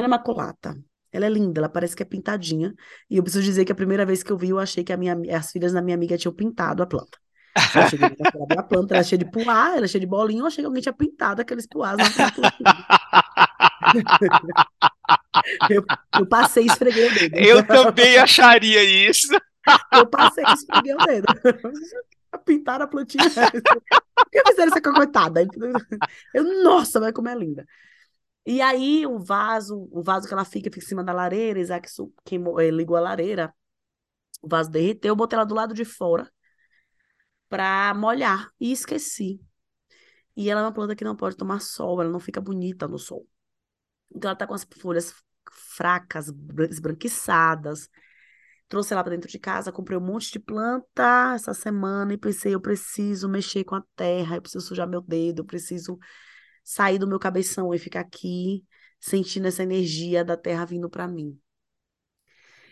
maculata. 0.09 0.75
Ela 1.13 1.27
é 1.27 1.29
linda, 1.29 1.61
ela 1.61 1.69
parece 1.69 1.95
que 1.95 2.03
é 2.03 2.07
pintadinha. 2.07 2.75
E 3.09 3.17
eu 3.17 3.23
preciso 3.23 3.45
dizer 3.45 3.65
que 3.65 3.73
a 3.73 3.75
primeira 3.75 4.05
vez 4.07 4.23
que 4.23 4.33
eu 4.33 4.39
vi, 4.39 4.51
eu 4.51 4.59
achei 4.59 4.83
que 4.83 4.97
minha, 4.97 5.17
as 5.37 5.53
filhas 5.53 5.73
da 5.73 5.83
minha 5.83 5.97
amiga 5.97 6.19
tinham 6.19 6.35
pintado 6.35 6.83
a 6.83 6.87
planta. 6.87 7.19
Eu 7.55 7.89
cheguei 7.89 8.09
na 8.09 8.15
a 8.59 8.63
planta, 8.63 8.95
ela 8.95 9.01
é 9.01 9.05
cheia 9.05 9.19
de 9.19 9.31
pular, 9.31 9.77
ela 9.77 9.85
é 9.85 9.89
cheia 9.89 10.01
de 10.01 10.07
bolinha, 10.07 10.41
eu 10.41 10.47
achei 10.47 10.63
que 10.63 10.67
alguém 10.67 10.83
tinha 10.83 10.93
pintado 10.93 11.41
aqueles 11.41 11.69
puás 11.69 11.97
na 11.97 12.05
eu, 15.71 15.85
eu 16.19 16.27
passei 16.27 16.65
e 16.65 16.67
esfreguei 16.67 17.07
o 17.07 17.15
dedo. 17.15 17.37
Eu 17.37 17.67
também 17.67 18.19
acharia 18.19 18.83
isso. 18.83 19.29
Eu 19.93 20.07
passei 20.07 20.45
e 20.45 20.53
esfreguei 20.53 20.95
o 20.95 20.99
dedo. 20.99 21.27
Pintaram 22.45 22.85
a 22.85 22.89
plantinha. 22.89 23.25
Por 23.25 24.31
que 24.31 24.43
fizeram 24.49 24.73
essa 24.73 24.83
coitada? 24.83 25.47
Eu, 26.33 26.65
nossa, 26.65 26.99
vai 26.99 27.13
como 27.13 27.29
é 27.29 27.35
linda. 27.35 27.65
E 28.45 28.61
aí 28.61 29.07
o 29.07 29.19
vaso, 29.19 29.89
o 29.93 30.03
vaso 30.03 30.27
que 30.27 30.35
ela 30.35 30.45
fica, 30.45 30.71
fica 30.71 30.85
em 30.85 30.89
cima 30.89 31.05
da 31.05 31.13
lareira, 31.13 31.61
Isaac 31.61 31.89
queimou, 32.25 32.61
eh, 32.61 32.71
ligou 32.71 32.97
a 32.97 33.01
lareira, 33.01 33.55
o 34.43 34.49
vaso 34.49 34.71
derreteu, 34.71 35.13
eu 35.13 35.17
botei 35.17 35.37
ela 35.37 35.47
do 35.47 35.55
lado 35.55 35.73
de 35.73 35.85
fora 35.85 36.29
para 37.49 37.95
molhar 37.95 38.51
e 38.61 38.73
esqueci. 38.73 39.41
E 40.37 40.51
ela 40.51 40.61
é 40.61 40.65
uma 40.65 40.73
planta 40.73 40.97
que 40.97 41.05
não 41.05 41.17
pode 41.17 41.37
tomar 41.37 41.61
sol, 41.61 42.01
ela 42.01 42.11
não 42.11 42.21
fica 42.21 42.41
bonita 42.41 42.89
no 42.89 42.99
sol. 42.99 43.27
Então 44.15 44.31
ela 44.31 44.37
tá 44.37 44.47
com 44.47 44.55
as 44.55 44.65
folhas 44.81 45.15
fracas, 45.77 46.33
esbranquiçadas. 46.71 47.89
Trouxe 48.69 48.93
ela 48.93 49.05
para 49.05 49.15
dentro 49.15 49.31
de 49.31 49.39
casa, 49.39 49.71
comprei 49.71 49.97
um 49.97 50.01
monte 50.01 50.33
de 50.33 50.39
planta 50.39 51.33
essa 51.35 51.53
semana 51.55 52.15
e 52.15 52.19
pensei, 52.19 52.55
eu 52.55 52.61
preciso 52.61 53.29
mexer 53.29 53.63
com 53.65 53.75
a 53.75 53.85
terra, 53.95 54.37
eu 54.37 54.43
preciso 54.43 54.67
sujar 54.67 54.89
meu 54.89 55.01
dedo, 55.01 55.41
eu 55.41 55.45
preciso 55.45 55.99
sair 56.63 56.99
do 56.99 57.07
meu 57.07 57.19
cabeção 57.19 57.73
e 57.75 57.79
ficar 57.79 58.01
aqui 58.01 58.65
sentindo 58.99 59.47
essa 59.47 59.63
energia 59.63 60.25
da 60.25 60.37
terra 60.37 60.65
vindo 60.65 60.89
para 60.89 61.07
mim. 61.07 61.39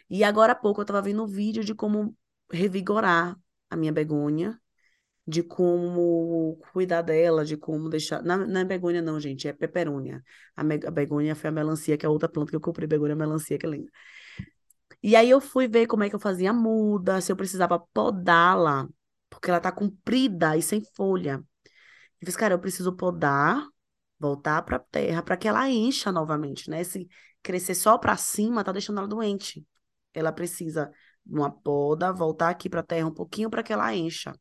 E 0.09 0.25
agora 0.25 0.53
há 0.53 0.57
pouco 0.57 0.81
eu 0.81 0.83
estava 0.83 1.03
vendo 1.03 1.23
um 1.23 1.27
vídeo 1.27 1.63
de 1.63 1.75
como 1.75 2.17
revigorar 2.51 3.39
a 3.69 3.77
minha 3.77 3.93
begônia, 3.93 4.59
de 5.27 5.43
como 5.43 6.59
cuidar 6.73 7.03
dela, 7.03 7.45
de 7.45 7.57
como 7.57 7.89
deixar. 7.89 8.23
Não, 8.23 8.61
é 8.61 8.65
begônia, 8.65 9.01
não, 9.01 9.21
gente, 9.21 9.47
é 9.47 9.53
peperônia. 9.53 10.23
A, 10.57 10.65
me... 10.65 10.81
a 10.85 10.91
begônia 10.91 11.35
foi 11.35 11.49
a 11.49 11.53
melancia, 11.53 11.97
que 11.97 12.05
é 12.05 12.09
a 12.09 12.11
outra 12.13 12.29
planta 12.29 12.51
que 12.51 12.57
eu 12.57 12.61
comprei, 12.61 12.89
begônia 12.89 13.15
melancia, 13.15 13.59
que 13.59 13.67
é 13.67 13.71
linda. 13.71 13.91
E 15.03 15.17
aí 15.17 15.29
eu 15.31 15.41
fui 15.41 15.67
ver 15.69 15.87
como 15.87 16.05
é 16.05 16.09
que 16.09 16.15
eu 16.15 16.21
fazia 16.21 16.51
a 16.51 16.53
muda, 16.53 17.21
se 17.21 17.31
eu 17.33 17.37
precisava 17.37 17.79
podá-la, 17.93 18.89
porque 19.31 19.51
ela 19.51 19.61
tá 19.61 19.73
comprida 19.73 20.57
e 20.57 20.63
sem 20.63 20.83
folha. 20.95 21.43
Eu 22.21 22.27
fiz, 22.27 22.37
cara, 22.37 22.55
eu 22.55 22.59
preciso 22.59 22.93
podar, 22.95 23.67
voltar 24.19 24.63
para 24.63 24.77
a 24.77 24.81
terra, 24.81 25.23
para 25.23 25.37
que 25.37 25.49
ela 25.49 25.69
encha 25.69 26.13
novamente, 26.13 26.71
né? 26.71 26.85
Se 26.85 27.09
crescer 27.43 27.75
só 27.75 27.99
para 27.99 28.17
cima, 28.17 28.63
tá 28.65 28.73
deixando 28.73 28.99
ela 28.99 29.09
doente. 29.09 29.67
Ela 30.15 30.33
precisa 30.33 30.91
uma 31.27 31.51
poda, 31.51 32.13
voltar 32.13 32.51
aqui 32.51 32.69
para 32.69 32.81
a 32.81 32.85
terra 32.85 33.07
um 33.07 33.15
pouquinho 33.15 33.51
para 33.51 33.63
que 33.63 33.73
ela 33.73 33.95
encha. 33.95 34.33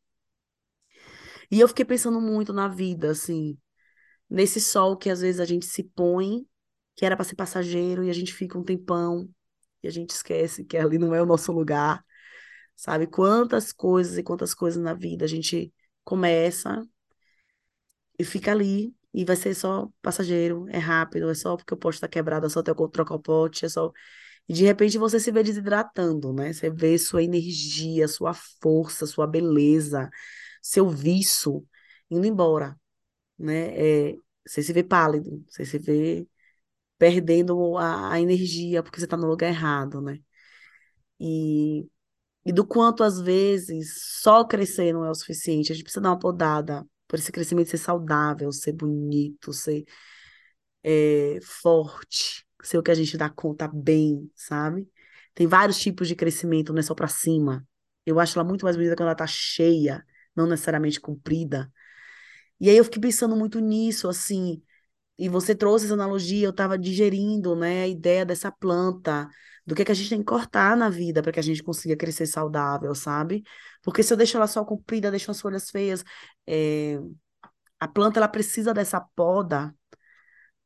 E 1.51 1.59
eu 1.59 1.67
fiquei 1.67 1.85
pensando 1.85 2.21
muito 2.21 2.53
na 2.53 2.67
vida, 2.67 3.11
assim, 3.11 3.57
nesse 4.29 4.61
sol 4.61 4.97
que 4.97 5.09
às 5.09 5.21
vezes 5.21 5.41
a 5.41 5.45
gente 5.45 5.65
se 5.65 5.83
põe, 5.83 6.45
que 6.95 7.05
era 7.05 7.15
para 7.15 7.25
ser 7.25 7.35
passageiro, 7.35 8.03
e 8.03 8.09
a 8.09 8.13
gente 8.13 8.33
fica 8.33 8.57
um 8.57 8.63
tempão, 8.63 9.29
e 9.83 9.87
a 9.87 9.91
gente 9.91 10.11
esquece 10.11 10.63
que 10.65 10.77
ali 10.77 10.97
não 10.97 11.13
é 11.15 11.21
o 11.21 11.25
nosso 11.25 11.51
lugar. 11.51 12.03
Sabe? 12.75 13.07
Quantas 13.07 13.71
coisas 13.73 14.17
e 14.17 14.23
quantas 14.23 14.53
coisas 14.53 14.81
na 14.81 14.93
vida 14.93 15.25
a 15.25 15.27
gente 15.27 15.73
começa 16.03 16.83
e 18.17 18.23
fica 18.23 18.51
ali, 18.51 18.93
e 19.13 19.25
vai 19.25 19.35
ser 19.35 19.53
só 19.53 19.89
passageiro, 20.01 20.65
é 20.69 20.77
rápido, 20.77 21.29
é 21.29 21.33
só 21.35 21.57
porque 21.57 21.73
o 21.73 21.77
pote 21.77 21.95
está 21.97 22.07
quebrado, 22.07 22.45
é 22.45 22.49
só 22.49 22.61
ter 22.63 22.73
trocar 22.91 23.15
o 23.15 23.19
pote, 23.19 23.65
é 23.65 23.69
só. 23.69 23.91
E 24.47 24.53
de 24.53 24.63
repente 24.65 24.97
você 24.97 25.19
se 25.19 25.31
vê 25.31 25.43
desidratando, 25.43 26.33
né? 26.33 26.53
Você 26.53 26.69
vê 26.69 26.97
sua 26.97 27.23
energia, 27.23 28.07
sua 28.07 28.33
força, 28.33 29.05
sua 29.07 29.27
beleza, 29.27 30.09
seu 30.61 30.89
vício 30.89 31.65
indo 32.09 32.25
embora, 32.27 32.79
né? 33.37 34.11
É, 34.11 34.15
você 34.45 34.63
se 34.63 34.73
vê 34.73 34.83
pálido, 34.83 35.43
você 35.49 35.65
se 35.65 35.79
vê 35.79 36.27
perdendo 36.97 37.77
a, 37.77 38.13
a 38.13 38.21
energia 38.21 38.83
porque 38.83 38.99
você 38.99 39.05
está 39.05 39.17
no 39.17 39.27
lugar 39.27 39.49
errado, 39.49 40.01
né? 40.01 40.19
E, 41.19 41.87
e 42.45 42.53
do 42.53 42.65
quanto 42.65 43.03
às 43.03 43.19
vezes 43.21 44.19
só 44.21 44.45
crescer 44.45 44.93
não 44.93 45.05
é 45.05 45.11
o 45.11 45.15
suficiente, 45.15 45.71
a 45.71 45.75
gente 45.75 45.83
precisa 45.83 46.01
dar 46.01 46.09
uma 46.11 46.19
podada 46.19 46.85
por 47.07 47.19
esse 47.19 47.31
crescimento 47.31 47.69
ser 47.69 47.77
saudável, 47.77 48.51
ser 48.51 48.73
bonito, 48.73 49.53
ser 49.53 49.85
é, 50.83 51.39
forte, 51.43 52.45
ser 52.63 52.77
o 52.77 52.83
que 52.83 52.91
a 52.91 52.95
gente 52.95 53.17
dá 53.17 53.29
conta 53.29 53.67
bem, 53.67 54.29
sabe? 54.35 54.89
Tem 55.33 55.47
vários 55.47 55.79
tipos 55.79 56.07
de 56.07 56.15
crescimento, 56.15 56.73
não 56.73 56.79
é 56.79 56.83
só 56.83 56.95
para 56.95 57.07
cima. 57.07 57.65
Eu 58.05 58.19
acho 58.19 58.37
ela 58.37 58.47
muito 58.47 58.65
mais 58.65 58.75
bonita 58.75 58.95
quando 58.95 59.07
ela 59.07 59.15
tá 59.15 59.27
cheia, 59.27 60.05
não 60.35 60.47
necessariamente 60.47 60.99
comprida. 60.99 61.71
E 62.59 62.69
aí 62.69 62.77
eu 62.77 62.83
fiquei 62.83 63.01
pensando 63.01 63.35
muito 63.35 63.59
nisso, 63.59 64.07
assim, 64.07 64.61
e 65.17 65.29
você 65.29 65.55
trouxe 65.55 65.85
essa 65.85 65.93
analogia, 65.93 66.45
eu 66.45 66.51
estava 66.51 66.77
digerindo, 66.77 67.55
né, 67.55 67.83
a 67.83 67.87
ideia 67.87 68.25
dessa 68.25 68.51
planta, 68.51 69.27
do 69.65 69.75
que, 69.75 69.83
é 69.83 69.85
que 69.85 69.91
a 69.91 69.95
gente 69.95 70.09
tem 70.09 70.19
que 70.19 70.25
cortar 70.25 70.75
na 70.77 70.89
vida 70.89 71.21
para 71.21 71.31
que 71.31 71.39
a 71.39 71.43
gente 71.43 71.63
consiga 71.63 71.95
crescer 71.95 72.25
saudável, 72.25 72.93
sabe? 72.95 73.43
Porque 73.83 74.03
se 74.03 74.13
eu 74.13 74.17
deixo 74.17 74.37
ela 74.37 74.47
só 74.47 74.65
comprida, 74.65 75.11
deixo 75.11 75.31
as 75.31 75.39
folhas 75.41 75.69
feias, 75.69 76.03
é... 76.47 76.99
a 77.79 77.87
planta 77.87 78.19
ela 78.19 78.27
precisa 78.27 78.73
dessa 78.73 78.99
poda 79.15 79.75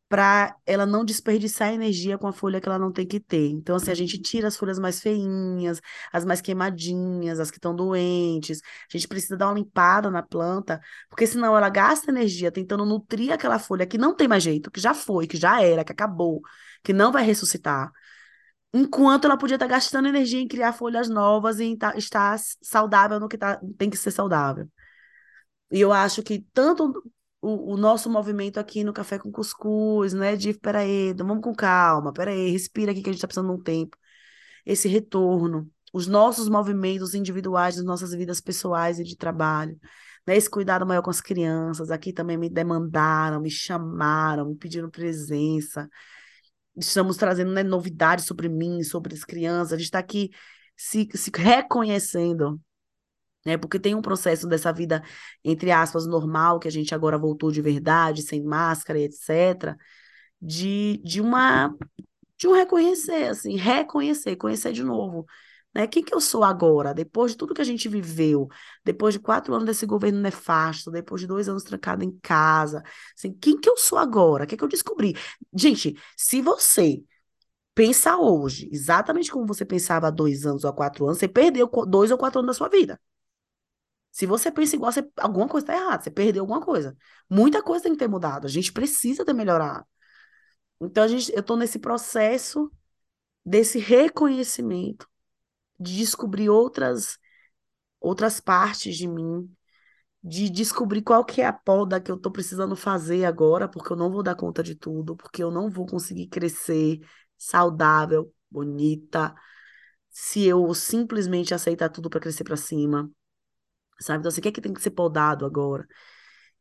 para 0.08 0.56
ela 0.66 0.86
não 0.86 1.04
desperdiçar 1.04 1.74
energia 1.74 2.18
com 2.18 2.28
a 2.28 2.34
folha 2.34 2.62
que 2.62 2.70
ela 2.70 2.78
não 2.78 2.92
tem 2.92 3.08
que 3.08 3.20
ter. 3.20 3.50
Então, 3.50 3.76
assim, 3.76 3.90
a 3.92 3.96
gente 3.96 4.20
tira 4.22 4.48
as 4.48 4.56
folhas 4.56 4.78
mais 4.78 5.00
feinhas, 5.02 5.82
as 6.12 6.24
mais 6.24 6.42
queimadinhas, 6.42 7.40
as 7.40 7.50
que 7.50 7.58
estão 7.58 7.76
doentes. 7.76 8.62
A 8.90 8.98
gente 8.98 9.08
precisa 9.08 9.36
dar 9.36 9.48
uma 9.48 9.56
limpada 9.56 10.12
na 10.12 10.22
planta, 10.22 10.80
porque 11.10 11.26
senão 11.26 11.58
ela 11.58 11.70
gasta 11.70 12.12
energia 12.12 12.52
tentando 12.52 12.86
nutrir 12.86 13.32
aquela 13.34 13.58
folha 13.58 13.86
que 13.86 13.98
não 13.98 14.16
tem 14.16 14.28
mais 14.28 14.44
jeito, 14.44 14.70
que 14.70 14.80
já 14.80 14.94
foi, 14.94 15.26
que 15.28 15.38
já 15.38 15.62
era, 15.62 15.84
que 15.84 15.92
acabou, 15.92 16.42
que 16.84 16.94
não 16.94 17.12
vai 17.12 17.24
ressuscitar. 17.24 17.92
Enquanto 18.74 19.26
ela 19.26 19.38
podia 19.38 19.56
estar 19.56 19.68
gastando 19.68 20.08
energia 20.08 20.40
em 20.40 20.48
criar 20.48 20.74
folhas 20.74 21.10
novas 21.10 21.60
e 21.60 21.64
em 21.66 21.78
estar 21.96 22.38
saudável 22.62 23.20
no 23.20 23.28
que 23.30 23.38
tá, 23.38 23.60
tem 23.78 23.90
que 23.90 23.98
ser 23.98 24.12
saudável. 24.12 24.70
E 25.72 25.82
eu 25.82 25.92
acho 25.92 26.22
que 26.24 26.46
tanto 26.54 26.94
o, 27.46 27.74
o, 27.74 27.78
nosso 27.78 28.10
movimento 28.10 28.60
aqui 28.60 28.84
no 28.84 28.92
Café 28.92 29.20
com 29.20 29.32
Cuscuz, 29.32 30.14
né? 30.14 30.36
De 30.36 30.54
peraí, 30.54 31.14
vamos 31.14 31.44
com 31.44 31.54
calma, 31.54 32.12
peraí, 32.12 32.50
respira 32.50 32.92
aqui 32.92 33.04
que 33.04 33.10
a 33.10 33.14
gente 33.14 33.20
está 33.20 33.28
precisando 33.28 33.54
de 33.54 33.60
um 33.60 33.64
tempo. 33.64 33.96
Esse 34.66 34.88
retorno, 34.88 35.70
os 35.94 36.08
nossos 36.08 36.50
movimentos 36.50 37.14
individuais 37.14 37.76
das 37.76 37.86
nossas 37.86 38.14
vidas 38.16 38.42
pessoais 38.42 39.00
e 39.00 39.04
de 39.04 39.16
trabalho, 39.16 39.80
né? 40.26 40.36
Esse 40.36 40.50
cuidado 40.50 40.86
maior 40.88 41.04
com 41.04 41.12
as 41.12 41.22
crianças. 41.22 41.92
Aqui 41.92 42.12
também 42.14 42.38
me 42.38 42.50
demandaram, 42.50 43.40
me 43.42 43.52
chamaram, 43.52 44.50
me 44.50 44.56
pediram 44.56 44.90
presença. 44.90 45.90
Estamos 46.76 47.18
trazendo 47.18 47.52
né, 47.52 47.64
novidades 47.64 48.26
sobre 48.26 48.50
mim, 48.50 48.84
sobre 48.84 49.14
as 49.14 49.24
crianças. 49.24 49.74
A 49.74 49.78
gente 49.78 49.86
está 49.86 50.00
aqui 50.00 50.32
se, 50.76 51.08
se 51.14 51.32
reconhecendo 51.36 52.60
né? 53.46 53.58
Porque 53.58 53.80
tem 53.80 53.96
um 53.96 54.02
processo 54.02 54.48
dessa 54.48 54.72
vida, 54.74 55.04
entre 55.44 55.72
aspas, 55.72 56.06
normal, 56.08 56.60
que 56.60 56.68
a 56.68 56.72
gente 56.72 56.94
agora 56.96 57.18
voltou 57.18 57.52
de 57.52 57.62
verdade, 57.62 58.22
sem 58.22 58.44
máscara 58.44 59.00
etc., 59.00 59.78
de, 60.42 61.02
de 61.04 61.22
uma 61.22 61.76
de 62.38 62.48
um 62.48 62.54
reconhecer, 62.54 63.30
assim, 63.30 63.56
reconhecer, 63.56 64.36
conhecer 64.36 64.74
de 64.74 64.84
novo. 64.84 65.26
Né? 65.74 65.88
Quem 65.88 66.04
que 66.04 66.14
eu 66.14 66.22
sou 66.22 66.44
agora, 66.44 66.94
depois 66.94 67.32
de 67.32 67.38
tudo 67.38 67.54
que 67.54 67.62
a 67.62 67.66
gente 67.66 67.90
viveu, 67.90 68.48
depois 68.84 69.14
de 69.14 69.20
quatro 69.20 69.54
anos 69.54 69.66
desse 69.66 69.86
governo 69.86 70.20
nefasto, 70.22 70.92
depois 70.92 71.22
de 71.22 71.28
dois 71.28 71.50
anos 71.50 71.64
trancado 71.64 72.04
em 72.04 72.18
casa, 72.22 72.82
assim, 73.18 73.34
quem 73.34 73.60
que 73.60 73.70
eu 73.70 73.78
sou 73.78 73.98
agora? 73.98 74.46
O 74.46 74.48
que, 74.48 74.56
que 74.58 74.64
eu 74.64 74.68
descobri? 74.70 75.16
Gente, 75.54 75.96
se 76.18 76.42
você 76.42 77.04
pensa 77.76 78.18
hoje, 78.18 78.70
exatamente 78.72 79.32
como 79.32 79.48
você 79.48 79.66
pensava 79.66 80.08
há 80.08 80.12
dois 80.12 80.46
anos 80.46 80.64
ou 80.64 80.70
há 80.70 80.74
quatro 80.74 81.06
anos, 81.06 81.20
você 81.20 81.28
perdeu 81.28 81.70
dois 81.88 82.12
ou 82.12 82.18
quatro 82.18 82.40
anos 82.40 82.56
da 82.56 82.58
sua 82.58 82.70
vida. 82.70 83.00
Se 84.16 84.26
você 84.26 84.50
pensa 84.50 84.78
igual, 84.78 84.94
você, 84.94 85.06
alguma 85.20 85.46
coisa 85.46 85.66
está 85.66 85.76
errada, 85.76 86.02
você 86.02 86.10
perdeu 86.10 86.44
alguma 86.44 86.62
coisa. 86.62 86.96
Muita 87.30 87.62
coisa 87.62 87.84
tem 87.84 87.92
que 87.92 88.00
ter 88.00 88.08
mudado, 88.08 88.48
a 88.48 88.50
gente 88.50 88.72
precisa 88.72 89.26
ter 89.26 89.34
melhorado. 89.34 89.86
Então, 90.80 91.04
a 91.04 91.08
gente, 91.10 91.34
eu 91.34 91.42
estou 91.42 91.58
nesse 91.58 91.80
processo 91.80 92.72
desse 93.46 93.78
reconhecimento, 93.78 95.10
de 95.80 95.98
descobrir 95.98 96.50
outras, 96.50 97.18
outras 98.00 98.40
partes 98.40 98.98
de 98.98 99.08
mim, 99.08 99.54
de 100.24 100.50
descobrir 100.50 101.02
qual 101.02 101.26
que 101.26 101.42
é 101.42 101.48
a 101.48 101.54
poda 101.54 102.02
que 102.02 102.12
eu 102.12 102.16
estou 102.16 102.32
precisando 102.32 102.76
fazer 102.76 103.26
agora, 103.26 103.68
porque 103.68 103.92
eu 103.92 103.98
não 103.98 104.12
vou 104.12 104.24
dar 104.24 104.36
conta 104.36 104.64
de 104.64 104.76
tudo, 104.76 105.18
porque 105.18 105.44
eu 105.44 105.52
não 105.52 105.70
vou 105.70 105.86
conseguir 105.86 106.28
crescer 106.28 107.00
saudável, 107.38 108.34
bonita, 108.50 109.36
se 110.10 110.46
eu 110.46 110.74
simplesmente 110.74 111.54
aceitar 111.54 111.90
tudo 111.90 112.10
para 112.10 112.22
crescer 112.22 112.46
para 112.46 112.58
cima 112.58 113.12
sabe? 114.00 114.20
Então, 114.20 114.30
assim, 114.30 114.40
o 114.40 114.44
que 114.44 114.50
é 114.50 114.52
que 114.52 114.62
tem 114.62 114.74
que 114.74 114.82
ser 114.82 114.92
podado 114.92 115.46
agora? 115.46 115.88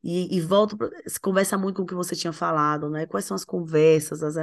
E, 0.03 0.37
e 0.37 0.41
volto, 0.41 0.77
pra, 0.77 0.91
conversa 1.23 1.57
muito 1.57 1.77
com 1.77 1.83
o 1.85 1.87
que 1.87 1.95
você 1.95 2.15
tinha 2.15 2.33
falado, 2.33 2.91
né? 2.91 3.07
Quais 3.07 3.25
são 3.25 3.35
as 3.35 3.45
conversas, 3.45 4.23
as, 4.23 4.37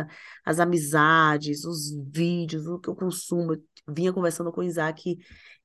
as 0.44 0.60
amizades, 0.60 1.66
os 1.66 1.92
vídeos, 2.12 2.66
o 2.68 2.80
que 2.80 2.90
eu 2.90 2.96
consumo. 2.96 3.54
Eu 3.54 3.94
vinha 3.94 4.12
conversando 4.12 4.52
com 4.52 4.62
o 4.62 4.64
Isaac 4.64 5.18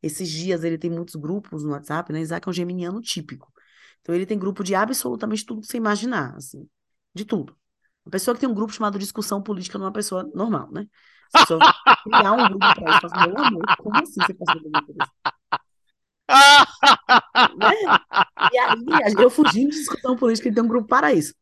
esses 0.03 0.29
dias, 0.29 0.65
ele 0.65 0.79
tem 0.79 0.91
muitos 0.91 1.15
grupos 1.17 1.65
no 1.65 1.71
WhatsApp, 1.71 2.13
né? 2.13 2.21
Isaac 2.21 2.47
é 2.47 2.51
um 2.51 2.53
geminiano 2.53 3.01
típico. 3.01 3.51
Então, 4.03 4.15
ele 4.15 4.27
tem 4.27 4.39
grupo 4.39 4.63
de 4.63 4.75
absolutamente 4.75 5.45
tudo 5.47 5.63
que 5.63 5.67
você 5.67 5.79
imaginar, 5.79 6.35
assim, 6.37 6.69
de 7.15 7.25
tudo. 7.25 7.57
Uma 8.05 8.11
pessoa 8.13 8.35
que 8.35 8.41
tem 8.41 8.49
um 8.49 8.55
grupo 8.55 8.73
chamado 8.73 8.99
Discussão 8.99 9.43
Política 9.43 9.79
não 9.79 9.87
é 9.87 9.89
uma 9.89 9.95
pessoa 9.95 10.23
normal, 10.35 10.71
né? 10.71 10.87
Se 11.31 11.39
a 11.39 11.41
pessoa 11.41 11.61
criar 12.05 12.33
um 12.33 12.49
grupo 12.49 12.59
para 12.59 12.99
isso, 12.99 13.29
meu 13.29 13.39
amor, 13.39 13.77
como 13.79 13.97
assim 13.97 14.21
você 14.21 14.35
passa 14.35 14.59
um 14.59 14.71
grupo 14.71 14.93
isso? 14.93 15.36
Né? 17.57 17.73
E 18.53 18.59
aí, 18.59 19.15
eu 19.19 19.31
fugindo 19.31 19.71
de 19.71 19.79
discussão 19.79 20.17
política, 20.17 20.49
ele 20.49 20.55
tem 20.55 20.65
um 20.65 20.69
grupo 20.69 20.89
para 20.89 21.13
isso. 21.13 21.35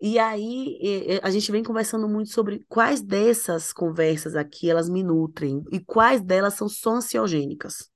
E 0.00 0.18
aí, 0.18 0.78
a 1.22 1.30
gente 1.30 1.50
vem 1.52 1.62
conversando 1.62 2.08
muito 2.08 2.30
sobre 2.30 2.64
quais 2.68 3.00
dessas 3.00 3.72
conversas 3.72 4.34
aqui 4.34 4.68
elas 4.68 4.88
me 4.88 5.02
nutrem 5.02 5.62
e 5.70 5.78
quais 5.78 6.20
delas 6.20 6.54
são 6.54 6.68
só 6.68 6.96
ansiogênicas. 6.96 7.88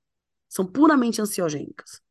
São 0.47 0.65
puramente 0.65 1.21
ansiogênicas. 1.21 2.01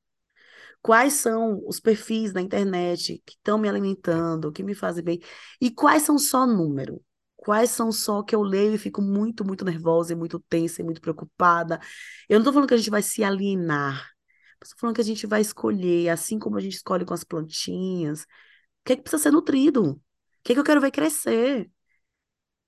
Quais 0.83 1.14
são 1.14 1.62
os 1.66 1.81
perfis 1.81 2.33
na 2.33 2.40
internet 2.40 3.23
que 3.25 3.33
estão 3.33 3.59
me 3.59 3.69
alimentando, 3.69 4.53
que 4.53 4.62
me 4.62 4.75
fazem 4.75 5.03
bem, 5.03 5.21
e 5.61 5.71
quais 5.71 6.03
são 6.03 6.19
só 6.19 6.47
número. 6.47 7.03
Quais 7.47 7.71
são 7.71 7.93
só 7.93 8.25
que 8.25 8.35
eu 8.35 8.43
leio 8.43 8.75
e 8.75 8.79
fico 8.79 9.01
muito, 9.01 9.45
muito 9.45 9.65
nervosa 9.65 10.13
e 10.13 10.17
muito 10.17 10.41
tensa 10.41 10.83
e 10.83 10.85
muito 10.85 11.01
preocupada. 11.01 11.79
Eu 12.29 12.41
não 12.41 12.43
estou 12.43 12.53
falando 12.53 12.69
que 12.69 12.75
a 12.75 12.77
gente 12.77 12.91
vai 12.91 13.03
se 13.03 13.23
alienar. 13.23 14.11
Estou 14.61 14.77
falando 14.81 14.97
que 14.97 15.01
a 15.03 15.05
gente 15.05 15.29
vai 15.29 15.43
escolher, 15.43 16.09
assim 16.09 16.41
como 16.41 16.57
a 16.57 16.61
gente 16.61 16.75
escolhe 16.75 17.05
com 17.05 17.15
as 17.15 17.23
plantinhas, 17.23 18.23
o 18.23 18.27
que 18.85 18.95
é 18.95 18.97
que 18.97 19.03
precisa 19.03 19.23
ser 19.23 19.31
nutrido? 19.31 19.93
O 19.93 20.01
que 20.43 20.53
é 20.53 20.55
que 20.57 20.61
eu 20.61 20.65
quero 20.65 20.81
ver 20.81 20.91
crescer? 20.91 21.71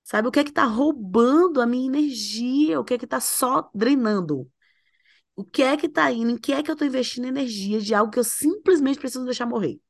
Sabe 0.05 0.29
o 0.29 0.31
que 0.31 0.39
é 0.41 0.45
que 0.45 0.53
tá 0.53 0.65
roubando 0.65 1.61
a 1.61 1.67
minha 1.67 1.87
energia? 1.89 2.79
O 2.79 2.85
que 2.85 2.95
é 2.95 2.99
que 2.99 3.07
tá 3.07 3.19
só 3.21 3.69
drenando? 3.75 4.49
O 5.37 5.45
que 5.45 5.63
é 5.63 5.77
que 5.77 5.89
tá 5.89 6.13
indo? 6.13 6.31
Em 6.31 6.39
que 6.39 6.53
é 6.53 6.63
que 6.63 6.71
eu 6.71 6.77
tô 6.77 6.85
investindo 6.85 7.27
energia 7.27 7.81
de 7.81 7.95
algo 7.95 8.13
que 8.13 8.19
eu 8.21 8.25
simplesmente 8.25 9.01
preciso 9.01 9.25
deixar 9.25 9.47
morrer? 9.47 9.81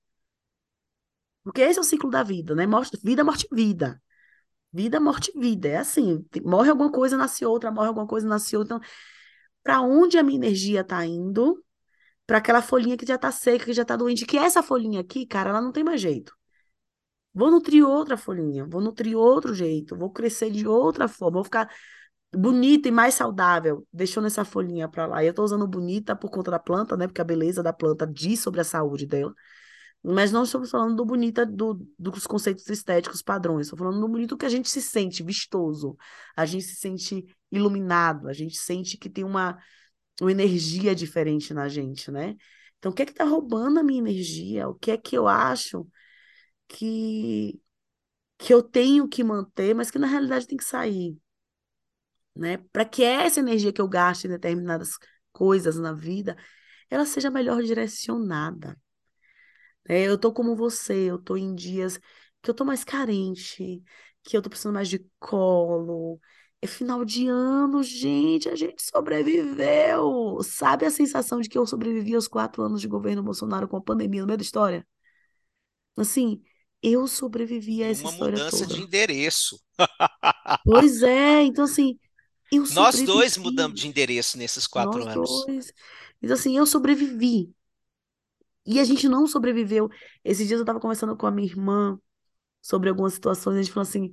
Porque 1.43 1.61
esse 1.63 1.79
é 1.79 1.83
o 1.83 1.85
ciclo 1.85 2.11
da 2.11 2.23
vida, 2.23 2.55
né? 2.55 2.67
Morte, 2.67 2.99
vida, 3.03 3.25
morte, 3.25 3.47
vida. 3.53 4.01
Vida, 4.73 5.01
morte, 5.01 5.33
vida. 5.37 5.69
É 5.69 5.77
assim, 5.79 6.25
morre 6.45 6.71
alguma 6.71 6.91
coisa, 6.93 7.17
nasce 7.17 7.45
outra, 7.45 7.71
morre 7.71 7.89
alguma 7.89 8.07
coisa, 8.07 8.27
nasce 8.29 8.57
outra. 8.57 8.77
Então, 8.77 8.89
para 9.63 9.81
onde 9.83 10.19
a 10.19 10.23
minha 10.23 10.39
energia 10.39 10.85
tá 10.85 11.05
indo? 11.07 11.65
Para 12.27 12.39
aquela 12.39 12.63
folhinha 12.63 12.97
que 12.97 13.07
já 13.07 13.19
tá 13.19 13.33
seca, 13.33 13.67
que 13.67 13.73
já 13.73 13.85
tá 13.85 13.97
doente, 13.97 14.27
que 14.27 14.39
essa 14.39 14.63
folhinha 14.63 15.01
aqui, 15.01 15.27
cara, 15.27 15.51
ela 15.51 15.61
não 15.63 15.73
tem 15.73 15.85
mais 15.85 16.01
jeito. 16.01 16.35
Vou 17.35 17.51
nutrir 17.51 17.87
outra 17.87 18.17
folhinha, 18.17 18.67
vou 18.67 18.81
nutrir 18.81 19.17
outro 19.17 19.55
jeito, 19.55 19.97
vou 19.97 20.11
crescer 20.11 20.51
de 20.51 20.67
outra 20.67 21.07
forma, 21.07 21.35
vou 21.37 21.45
ficar 21.45 21.71
bonita 22.35 22.89
e 22.89 22.91
mais 22.91 23.15
saudável, 23.15 23.87
deixando 23.93 24.27
essa 24.27 24.45
folhinha 24.45 24.89
para 24.89 25.07
lá. 25.07 25.25
E 25.25 25.29
eu 25.29 25.35
tô 25.35 25.45
usando 25.45 25.67
bonita 25.67 26.17
por 26.17 26.31
conta 26.31 26.51
da 26.51 26.59
planta, 26.59 26.97
né? 26.97 27.07
Porque 27.07 27.21
a 27.21 27.25
beleza 27.25 27.63
da 27.63 27.73
planta 27.73 28.07
diz 28.07 28.41
sobre 28.41 28.61
a 28.61 28.65
saúde 28.65 29.07
dela. 29.07 29.35
Mas 30.03 30.31
não 30.31 30.45
estou 30.45 30.65
falando 30.65 30.97
do 30.97 31.05
bonita 31.05 31.45
do, 31.45 31.87
dos 31.99 32.27
conceitos 32.27 32.69
estéticos 32.69 33.21
padrões, 33.21 33.67
estou 33.67 33.79
falando 33.79 34.01
do 34.01 34.09
bonito 34.09 34.37
que 34.37 34.47
a 34.47 34.49
gente 34.49 34.69
se 34.69 34.81
sente 34.81 35.23
vistoso, 35.23 35.97
a 36.37 36.47
gente 36.47 36.65
se 36.65 36.77
sente 36.77 37.27
iluminado, 37.51 38.29
a 38.29 38.33
gente 38.33 38.57
sente 38.57 38.97
que 38.97 39.11
tem 39.11 39.25
uma, 39.25 39.59
uma 40.21 40.31
energia 40.31 40.95
diferente 40.95 41.53
na 41.53 41.69
gente, 41.69 42.11
né? 42.11 42.37
Então, 42.79 42.93
o 42.93 42.95
que 42.95 43.03
é 43.03 43.07
que 43.07 43.13
está 43.13 43.25
roubando 43.25 43.81
a 43.81 43.83
minha 43.83 43.99
energia? 43.99 44.69
O 44.69 44.75
que 44.75 44.93
é 44.93 44.97
que 44.97 45.17
eu 45.17 45.27
acho 45.27 45.87
que, 46.69 47.61
que 48.39 48.55
eu 48.55 48.63
tenho 48.63 49.09
que 49.09 49.25
manter, 49.25 49.75
mas 49.75 49.91
que 49.91 49.99
na 49.99 50.07
realidade 50.07 50.47
tem 50.47 50.59
que 50.59 50.65
sair? 50.65 51.19
Né? 52.37 52.59
Para 52.73 52.85
que 52.85 53.03
essa 53.03 53.41
energia 53.41 53.73
que 53.73 53.81
eu 53.81 53.89
gasto 53.89 54.27
em 54.27 54.29
determinadas 54.31 54.93
coisas 55.33 55.77
na 55.77 55.93
vida, 55.93 56.37
ela 56.89 57.05
seja 57.05 57.31
melhor 57.31 57.63
direcionada. 57.63 58.79
É, 59.89 60.03
eu 60.05 60.19
tô 60.19 60.33
como 60.33 60.55
você, 60.57 61.11
eu 61.11 61.19
tô 61.19 61.37
em 61.37 61.55
dias 61.55 61.99
que 62.43 62.51
eu 62.51 62.55
tô 62.55 62.65
mais 62.65 62.85
carente, 62.85 63.83
que 64.23 64.37
eu 64.37 64.43
tô 64.43 64.51
precisando 64.51 64.75
mais 64.75 64.89
de 64.89 65.01
colo. 65.19 66.21
É 66.63 66.67
final 66.67 67.05
de 67.05 67.29
ano, 67.29 67.83
gente, 67.83 68.49
a 68.49 68.57
gente 68.57 68.83
sobreviveu. 68.83 70.41
Sabe 70.43 70.87
a 70.87 70.91
sensação 70.91 71.41
de 71.41 71.49
que 71.49 71.57
eu 71.59 71.67
sobrevivi 71.67 72.15
aos 72.15 72.29
quatro 72.29 72.63
anos 72.63 72.81
de 72.81 72.89
governo 72.89 73.23
Bolsonaro 73.23 73.69
com 73.69 73.77
a 73.77 73.83
pandemia 73.83 74.21
no 74.23 74.27
meio 74.27 74.39
da 74.39 74.43
história? 74.45 74.87
Assim, 75.99 76.43
eu 76.83 77.07
sobrevivi 77.07 77.83
a 77.83 77.89
essa 77.91 78.07
uma 78.07 78.11
história 78.11 78.41
mudança 78.41 78.67
de 78.67 78.81
toda. 78.81 78.83
endereço. 78.83 79.61
Pois 80.65 81.03
é, 81.03 81.43
então 81.45 81.65
assim, 81.65 81.99
eu 82.51 82.65
Nós 82.69 83.03
dois 83.03 83.37
mudamos 83.37 83.81
de 83.81 83.89
endereço 83.89 84.39
nesses 84.39 84.67
quatro 84.67 85.03
nós 85.03 85.07
anos. 85.07 85.49
dois. 85.49 85.73
Então 86.23 86.35
assim, 86.35 86.57
eu 86.57 86.67
sobrevivi. 86.67 87.55
E 88.69 88.79
a 88.79 88.85
gente 88.85 89.09
não 89.09 89.27
sobreviveu. 89.27 89.89
Esses 90.23 90.47
dias 90.47 90.61
eu 90.61 90.67
tava 90.67 90.79
conversando 90.79 91.17
com 91.17 91.27
a 91.27 91.31
minha 91.31 91.49
irmã 91.49 91.99
sobre 92.61 92.91
algumas 92.91 93.15
situações, 93.15 93.57
a 93.57 93.63
gente 93.63 93.73
falou 93.73 93.89
assim, 93.89 94.13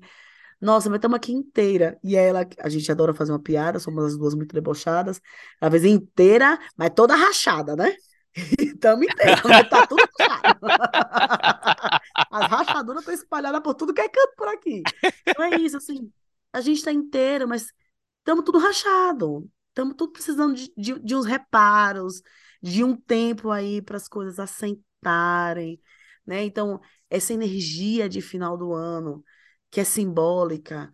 nossa, 0.61 0.89
mas 0.89 0.99
estamos 0.99 1.17
aqui 1.17 1.33
inteira. 1.33 1.99
E 2.01 2.15
ela, 2.15 2.47
a 2.59 2.69
gente 2.69 2.89
adora 2.89 3.13
fazer 3.13 3.33
uma 3.33 3.41
piada, 3.41 3.79
somos 3.79 4.05
as 4.05 4.17
duas 4.17 4.33
muito 4.33 4.53
debochadas. 4.53 5.21
Às 5.59 5.69
vezes 5.69 5.91
inteira, 5.91 6.57
mas 6.77 6.91
toda 6.95 7.15
rachada, 7.17 7.75
né? 7.75 7.93
Estamos 8.57 9.05
inteira, 9.05 9.41
mas 9.43 9.69
tá 9.69 9.85
tudo 9.85 10.01
rachado. 10.17 10.59
As 12.31 12.49
rachaduras 12.49 13.01
estão 13.01 13.13
espalhadas 13.13 13.61
por 13.61 13.73
tudo 13.75 13.93
que 13.93 14.01
é 14.01 14.07
canto 14.07 14.35
por 14.37 14.47
aqui. 14.47 14.83
Então 15.27 15.43
é 15.45 15.57
isso, 15.57 15.75
assim, 15.75 16.09
a 16.53 16.61
gente 16.61 16.81
tá 16.81 16.93
inteira, 16.93 17.45
mas 17.45 17.73
estamos 18.19 18.45
tudo 18.45 18.57
rachado. 18.57 19.49
Estamos 19.69 19.95
tudo 19.97 20.13
precisando 20.13 20.55
de, 20.55 20.71
de, 20.77 20.99
de 20.99 21.15
uns 21.15 21.25
reparos, 21.25 22.21
de 22.65 22.83
um 22.83 22.95
tempo 22.95 23.51
aí 23.51 23.79
para 23.79 23.95
as 23.97 24.07
coisas 24.07 24.39
assentarem, 24.39 25.79
né? 26.25 26.43
Então, 26.43 26.81
essa 27.09 27.31
energia 27.31 28.09
de 28.09 28.21
final 28.21 28.57
do 28.57 28.73
ano, 28.73 29.23
que 29.69 29.79
é 29.79 29.83
simbólica, 29.83 30.91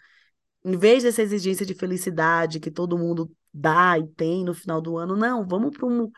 em 0.66 0.78
vez 0.78 1.04
dessa 1.04 1.22
exigência 1.22 1.66
de 1.66 1.74
felicidade 1.74 2.60
que 2.60 2.70
todo 2.70 2.98
mundo 2.98 3.32
dá 3.54 3.98
e 3.98 4.06
tem 4.06 4.44
no 4.44 4.54
final 4.54 4.82
do 4.82 4.98
ano, 4.98 5.16
não, 5.16 5.48
vamos 5.48 5.72
para 5.78 5.88
um, 5.88 6.12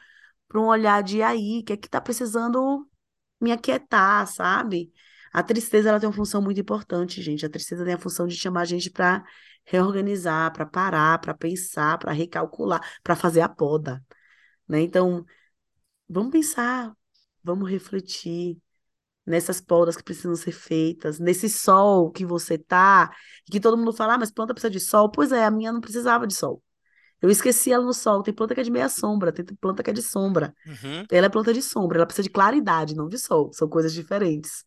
um 0.55 0.65
olhar 0.67 1.03
de 1.03 1.21
aí, 1.21 1.63
que 1.63 1.73
é 1.73 1.77
que 1.77 1.87
está 1.87 2.01
precisando 2.01 2.87
me 3.39 3.51
aquietar, 3.51 4.27
sabe? 4.27 4.91
A 5.31 5.43
tristeza 5.43 5.89
ela 5.89 5.99
tem 5.99 6.09
uma 6.09 6.15
função 6.15 6.41
muito 6.41 6.59
importante, 6.61 7.21
gente. 7.21 7.45
A 7.45 7.49
tristeza 7.49 7.85
tem 7.85 7.93
a 7.93 7.99
função 7.99 8.27
de 8.27 8.35
chamar 8.35 8.61
a 8.61 8.65
gente 8.65 8.89
para 8.89 9.23
reorganizar, 9.65 10.51
para 10.51 10.65
parar, 10.65 11.19
para 11.19 11.33
pensar, 11.35 11.99
para 11.99 12.11
recalcular, 12.11 12.81
para 13.03 13.15
fazer 13.15 13.41
a 13.41 13.49
poda, 13.49 14.03
né? 14.67 14.81
Então, 14.81 15.25
vamos 16.13 16.31
pensar, 16.31 16.93
vamos 17.43 17.69
refletir 17.69 18.57
nessas 19.25 19.61
podas 19.61 19.95
que 19.95 20.03
precisam 20.03 20.35
ser 20.35 20.51
feitas, 20.51 21.19
nesse 21.19 21.49
sol 21.49 22.11
que 22.11 22.25
você 22.25 22.57
tá, 22.57 23.09
que 23.49 23.59
todo 23.59 23.77
mundo 23.77 23.93
fala, 23.93 24.15
ah, 24.15 24.17
mas 24.17 24.31
planta 24.31 24.53
precisa 24.53 24.71
de 24.71 24.79
sol. 24.79 25.09
Pois 25.09 25.31
é, 25.31 25.45
a 25.45 25.51
minha 25.51 25.71
não 25.71 25.81
precisava 25.81 26.27
de 26.27 26.35
sol. 26.35 26.61
Eu 27.21 27.29
esqueci 27.29 27.71
ela 27.71 27.85
no 27.85 27.93
sol. 27.93 28.21
Tem 28.21 28.33
planta 28.33 28.53
que 28.53 28.59
é 28.59 28.63
de 28.63 28.71
meia 28.71 28.89
sombra, 28.89 29.31
tem 29.31 29.45
planta 29.45 29.81
que 29.81 29.89
é 29.89 29.93
de 29.93 30.01
sombra. 30.01 30.53
Uhum. 30.67 31.05
Ela 31.09 31.27
é 31.27 31.29
planta 31.29 31.53
de 31.53 31.61
sombra, 31.61 31.97
ela 31.97 32.05
precisa 32.05 32.23
de 32.23 32.29
claridade, 32.29 32.95
não 32.95 33.07
de 33.07 33.17
sol. 33.17 33.51
São 33.53 33.69
coisas 33.69 33.93
diferentes. 33.93 34.65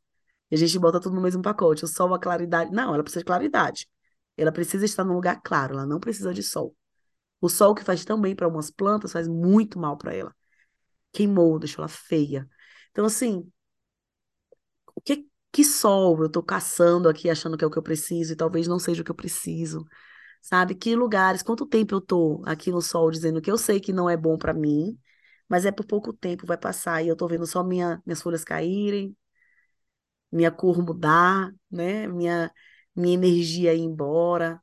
E 0.51 0.55
a 0.55 0.59
gente 0.59 0.79
bota 0.79 0.99
tudo 0.99 1.15
no 1.15 1.21
mesmo 1.21 1.43
pacote. 1.43 1.85
O 1.85 1.89
sol, 1.89 2.15
a 2.15 2.19
claridade. 2.19 2.71
Não, 2.73 2.95
ela 2.95 3.03
precisa 3.03 3.21
de 3.21 3.27
claridade. 3.27 3.87
Ela 4.39 4.51
precisa 4.51 4.87
estar 4.87 5.05
num 5.05 5.15
lugar 5.15 5.41
claro, 5.43 5.75
ela 5.75 5.87
não 5.87 6.01
precisa 6.01 6.33
de 6.33 6.43
sol. 6.43 6.75
O 7.41 7.49
sol 7.49 7.75
que 7.75 7.85
faz 7.85 8.05
tão 8.05 8.19
bem 8.19 8.35
para 8.35 8.47
algumas 8.47 8.71
plantas 8.71 9.13
faz 9.13 9.29
muito 9.29 9.79
mal 9.79 9.97
para 9.97 10.15
ela. 10.15 10.35
Queimou, 11.13 11.59
deixou 11.59 11.83
ela 11.83 11.89
feia. 11.89 12.49
Então, 12.91 13.05
assim, 13.07 13.51
o 14.95 15.01
que, 15.01 15.27
que 15.53 15.65
sol 15.65 16.23
eu 16.23 16.31
tô 16.31 16.43
caçando 16.43 17.09
aqui, 17.09 17.31
achando 17.31 17.57
que 17.57 17.65
é 17.65 17.67
o 17.67 17.71
que 17.71 17.79
eu 17.79 17.83
preciso, 17.83 18.33
e 18.33 18.37
talvez 18.37 18.67
não 18.69 18.79
seja 18.79 19.03
o 19.03 19.05
que 19.05 19.11
eu 19.11 19.15
preciso, 19.15 19.85
sabe? 20.43 20.75
Que 20.75 20.97
lugares, 20.97 21.43
quanto 21.43 21.67
tempo 21.67 21.95
eu 21.95 22.01
tô 22.01 22.43
aqui 22.47 22.71
no 22.71 22.83
sol 22.83 23.11
dizendo 23.11 23.41
que 23.43 23.51
eu 23.51 23.59
sei 23.59 23.81
que 23.81 23.93
não 23.93 24.11
é 24.11 24.17
bom 24.17 24.39
para 24.39 24.55
mim, 24.55 24.99
mas 25.49 25.65
é 25.67 25.73
por 25.73 25.87
pouco 25.87 26.13
tempo, 26.13 26.47
vai 26.47 26.59
passar, 26.59 27.03
e 27.05 27.09
eu 27.09 27.17
tô 27.17 27.29
vendo 27.29 27.47
só 27.47 27.63
minha, 27.65 28.03
minhas 28.07 28.23
folhas 28.23 28.45
caírem, 28.45 29.17
minha 30.31 30.51
cor 30.51 30.79
mudar, 30.83 31.53
né? 31.71 32.07
Minha, 32.07 32.53
minha 32.95 33.15
energia 33.15 33.75
ir 33.75 33.81
embora, 33.81 34.63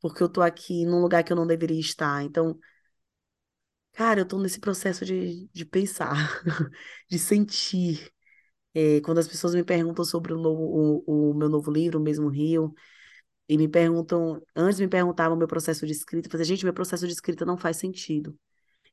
porque 0.00 0.22
eu 0.22 0.28
tô 0.28 0.42
aqui 0.42 0.84
num 0.86 1.00
lugar 1.02 1.22
que 1.24 1.32
eu 1.32 1.36
não 1.36 1.46
deveria 1.46 1.80
estar. 1.80 2.22
Então, 2.24 2.58
cara, 3.92 4.20
eu 4.20 4.26
tô 4.28 4.38
nesse 4.38 4.60
processo 4.60 5.04
de, 5.04 5.48
de 5.52 5.64
pensar, 5.64 6.42
de 7.08 7.18
sentir. 7.18 8.10
É, 8.74 9.00
quando 9.02 9.18
as 9.18 9.28
pessoas 9.28 9.54
me 9.54 9.64
perguntam 9.64 10.04
sobre 10.04 10.32
o, 10.34 10.38
novo, 10.38 10.62
o, 11.06 11.30
o 11.32 11.34
meu 11.34 11.48
novo 11.48 11.70
livro, 11.70 11.98
O 11.98 12.02
Mesmo 12.02 12.28
Rio, 12.28 12.74
e 13.48 13.58
me 13.58 13.68
perguntam, 13.68 14.42
antes 14.56 14.80
me 14.80 14.88
perguntavam 14.88 15.36
o 15.36 15.38
meu 15.38 15.48
processo 15.48 15.86
de 15.86 15.92
escrita, 15.92 16.28
eu 16.28 16.32
falei, 16.32 16.46
gente, 16.46 16.64
meu 16.64 16.74
processo 16.74 17.06
de 17.06 17.12
escrita 17.12 17.44
não 17.44 17.56
faz 17.58 17.78
sentido. 17.78 18.38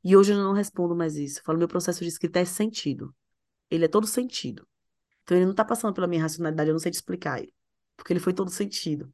E 0.04 0.16
hoje 0.18 0.34
eu 0.34 0.38
não 0.38 0.54
respondo 0.54 0.96
mais 0.96 1.16
isso. 1.18 1.40
Eu 1.40 1.44
falo, 1.46 1.60
meu 1.60 1.68
processo 1.68 2.02
de 2.02 2.08
escrita 2.10 2.40
é 2.40 2.46
sentido. 2.46 3.16
Ele 3.70 3.86
é 3.86 3.88
todo 3.88 4.08
sentido. 4.08 4.68
Então 5.24 5.38
ele 5.38 5.46
não 5.48 5.56
tá 5.56 5.66
passando 5.66 5.94
pela 5.94 6.08
minha 6.08 6.22
racionalidade, 6.24 6.70
eu 6.70 6.74
não 6.74 6.80
sei 6.80 6.92
te 6.92 6.96
explicar 6.96 7.40
ele. 7.42 7.54
Porque 7.98 8.14
ele 8.14 8.20
foi 8.20 8.34
todo 8.34 8.52
sentido. 8.52 9.14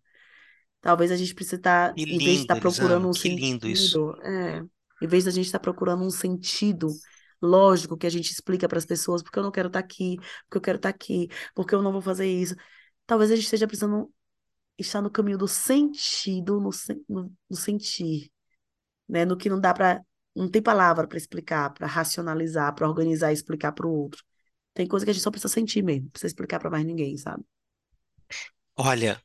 Talvez 0.82 1.12
a 1.12 1.15
gente 1.15 1.34
precise 1.34 1.56
estar, 1.58 1.95
Que 1.95 2.04
em 2.10 2.21
vez 2.21 2.38
de 2.38 2.43
estar 2.43 2.56
lindo, 2.56 2.62
procurando 2.62 3.10
um 3.10 3.13
que 3.13 3.30
lindo 3.30 3.67
isso. 3.67 4.00
sentido, 4.00 4.21
é, 4.24 4.63
em 5.02 5.08
vez 5.08 5.26
da 5.26 5.32
gente 5.32 5.46
estar 5.46 5.60
procurando 5.60 6.04
um 6.04 6.10
sentido 6.10 6.90
lógico 7.42 7.98
que 7.98 8.08
a 8.08 8.10
gente 8.10 8.32
explica 8.32 8.68
para 8.68 8.78
as 8.78 8.86
pessoas, 8.86 9.22
porque 9.22 9.40
eu 9.40 9.44
não 9.44 9.52
quero 9.52 9.68
estar 9.68 9.80
aqui, 9.80 10.18
porque 10.46 10.58
eu 10.58 10.62
quero 10.62 10.78
estar 10.78 10.90
aqui, 10.90 11.28
porque 11.54 11.76
eu 11.76 11.82
não 11.82 11.92
vou 11.92 12.02
fazer 12.02 12.28
isso. 12.28 12.56
Talvez 13.06 13.32
a 13.32 13.36
gente 13.36 13.46
esteja 13.46 13.68
precisando 13.68 14.12
estar 14.78 15.02
no 15.02 15.12
caminho 15.12 15.38
do 15.38 15.48
sentido, 15.48 16.60
no, 16.60 16.70
no, 17.10 17.34
no 17.50 17.56
sentir, 17.58 18.32
né? 19.08 19.26
No 19.26 19.38
que 19.38 19.50
não 19.50 19.60
dá 19.60 19.74
para, 19.74 20.02
não 20.36 20.50
tem 20.50 20.62
palavra 20.62 21.08
para 21.08 21.18
explicar, 21.18 21.72
para 21.74 21.88
racionalizar, 21.88 22.74
para 22.76 22.88
organizar 22.89 23.32
e 23.32 23.34
explicar 23.34 23.72
para 23.74 23.88
o 23.88 23.93
outro. 23.93 24.24
Tem 24.74 24.88
coisa 24.88 25.06
que 25.06 25.12
a 25.12 25.14
gente 25.14 25.24
só 25.24 25.32
precisa 25.32 25.54
sentir 25.54 25.84
mesmo, 25.84 26.04
não 26.06 26.12
precisa 26.12 26.28
explicar 26.28 26.60
para 26.60 26.70
mais 26.70 26.86
ninguém, 26.86 27.18
sabe? 27.18 27.43
Olha, 28.76 29.22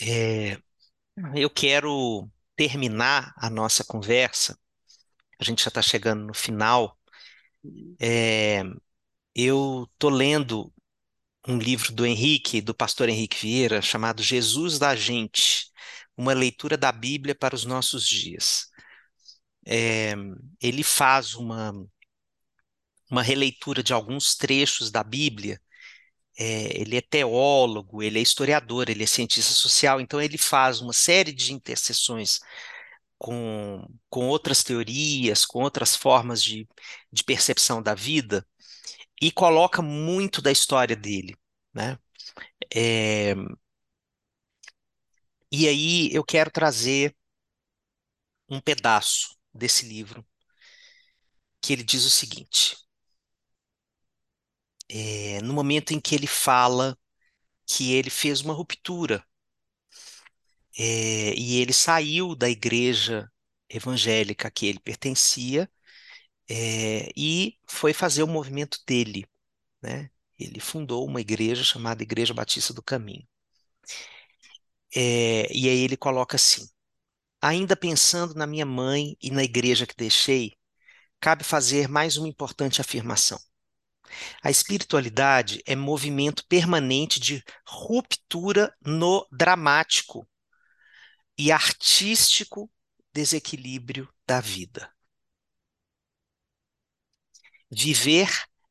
é, 0.00 0.58
eu 1.36 1.50
quero 1.50 2.28
terminar 2.56 3.34
a 3.38 3.50
nossa 3.50 3.84
conversa. 3.84 4.58
A 5.38 5.44
gente 5.44 5.62
já 5.62 5.68
está 5.68 5.82
chegando 5.82 6.26
no 6.26 6.34
final. 6.34 6.98
É, 8.00 8.62
eu 9.34 9.88
estou 9.92 10.10
lendo 10.10 10.72
um 11.48 11.58
livro 11.58 11.92
do 11.92 12.06
Henrique, 12.06 12.60
do 12.60 12.74
pastor 12.74 13.08
Henrique 13.08 13.38
Vieira, 13.40 13.82
chamado 13.82 14.22
Jesus 14.22 14.78
da 14.78 14.96
Gente, 14.96 15.70
uma 16.16 16.32
leitura 16.32 16.76
da 16.76 16.92
Bíblia 16.92 17.34
para 17.34 17.54
os 17.54 17.64
nossos 17.64 18.06
dias. 18.08 18.68
É, 19.66 20.14
ele 20.60 20.82
faz 20.82 21.34
uma, 21.34 21.72
uma 23.10 23.22
releitura 23.22 23.82
de 23.82 23.92
alguns 23.92 24.34
trechos 24.36 24.90
da 24.90 25.02
Bíblia 25.02 25.60
é, 26.38 26.80
ele 26.80 26.96
é 26.96 27.00
teólogo, 27.00 28.02
ele 28.02 28.18
é 28.18 28.22
historiador, 28.22 28.90
ele 28.90 29.02
é 29.04 29.06
cientista 29.06 29.52
social, 29.52 30.00
então 30.00 30.20
ele 30.20 30.36
faz 30.36 30.80
uma 30.80 30.92
série 30.92 31.32
de 31.32 31.52
interseções 31.52 32.40
com, 33.18 33.86
com 34.10 34.28
outras 34.28 34.62
teorias, 34.64 35.44
com 35.46 35.62
outras 35.62 35.96
formas 35.96 36.42
de, 36.42 36.68
de 37.12 37.24
percepção 37.24 37.82
da 37.82 37.94
vida, 37.94 38.46
e 39.22 39.32
coloca 39.32 39.82
muito 39.82 40.42
da 40.42 40.52
história 40.52 40.96
dele, 40.96 41.36
né? 41.74 41.98
É, 42.74 43.34
e 45.50 45.66
aí 45.68 46.08
eu 46.12 46.24
quero 46.24 46.50
trazer 46.50 47.14
um 48.48 48.60
pedaço 48.60 49.36
desse 49.54 49.86
livro, 49.86 50.26
que 51.60 51.72
ele 51.72 51.82
diz 51.84 52.04
o 52.06 52.10
seguinte: 52.10 52.76
é, 54.88 55.40
no 55.42 55.52
momento 55.54 55.92
em 55.92 56.00
que 56.00 56.14
ele 56.14 56.26
fala 56.26 56.96
que 57.66 57.92
ele 57.94 58.10
fez 58.10 58.42
uma 58.42 58.54
ruptura 58.54 59.25
é, 60.78 61.34
e 61.34 61.60
ele 61.60 61.72
saiu 61.72 62.34
da 62.36 62.48
igreja 62.48 63.30
evangélica 63.68 64.50
que 64.50 64.66
ele 64.66 64.78
pertencia 64.80 65.70
é, 66.48 67.10
e 67.16 67.58
foi 67.66 67.92
fazer 67.92 68.22
o 68.22 68.28
movimento 68.28 68.78
dele, 68.86 69.26
né? 69.82 70.10
Ele 70.38 70.60
fundou 70.60 71.06
uma 71.06 71.20
igreja 71.20 71.64
chamada 71.64 72.02
Igreja 72.02 72.34
Batista 72.34 72.74
do 72.74 72.82
Caminho. 72.82 73.26
É, 74.94 75.52
e 75.52 75.68
aí 75.68 75.80
ele 75.80 75.96
coloca 75.96 76.36
assim: 76.36 76.68
ainda 77.40 77.76
pensando 77.76 78.34
na 78.34 78.46
minha 78.46 78.66
mãe 78.66 79.16
e 79.20 79.30
na 79.30 79.42
igreja 79.44 79.86
que 79.86 79.96
deixei, 79.96 80.54
cabe 81.20 81.44
fazer 81.44 81.88
mais 81.88 82.16
uma 82.16 82.28
importante 82.28 82.80
afirmação. 82.80 83.38
A 84.42 84.50
espiritualidade 84.50 85.62
é 85.66 85.74
movimento 85.76 86.46
permanente 86.46 87.18
de 87.20 87.42
ruptura 87.66 88.74
no 88.84 89.26
dramático 89.32 90.26
e 91.38 91.52
artístico 91.52 92.70
desequilíbrio 93.12 94.08
da 94.26 94.40
vida. 94.40 94.92
Viver 97.70 98.28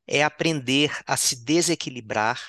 é 0.07 0.24
aprender 0.24 0.91
a 1.05 1.18
se 1.18 1.43
desequilibrar 1.43 2.41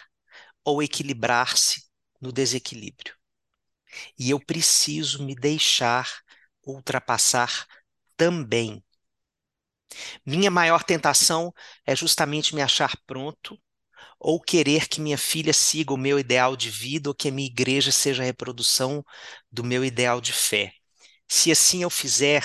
ou 0.65 0.83
equilibrar-se 0.83 1.87
no 2.21 2.33
desequilíbrio. 2.33 3.15
E 4.19 4.31
eu 4.31 4.41
preciso 4.41 5.25
me 5.25 5.35
deixar 5.35 6.23
ultrapassar 6.65 7.67
também. 8.17 8.85
Minha 10.25 10.51
maior 10.51 10.83
tentação 10.83 11.53
é 11.87 11.95
justamente 11.97 12.55
me 12.55 12.61
achar 12.63 12.97
pronto 13.07 13.59
ou 14.21 14.41
querer 14.41 14.89
que 14.89 15.01
minha 15.01 15.19
filha 15.19 15.53
siga 15.53 15.93
o 15.95 15.97
meu 15.97 16.19
ideal 16.19 16.57
de 16.57 16.71
vida 16.71 17.09
ou 17.11 17.15
que 17.15 17.29
a 17.29 17.33
minha 17.33 17.47
igreja 17.49 17.93
seja 17.93 18.23
a 18.23 18.27
reprodução 18.27 19.05
do 19.51 19.65
meu 19.65 19.85
ideal 19.85 20.21
de 20.21 20.33
fé. 20.33 20.73
Se 21.29 21.51
assim 21.53 21.83
eu 21.83 21.91
fizer, 21.91 22.45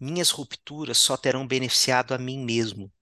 minhas 0.00 0.30
rupturas 0.30 0.98
só 0.98 1.16
terão 1.16 1.46
beneficiado 1.46 2.14
a 2.14 2.18
mim 2.18 2.38
mesmo. 2.44 2.92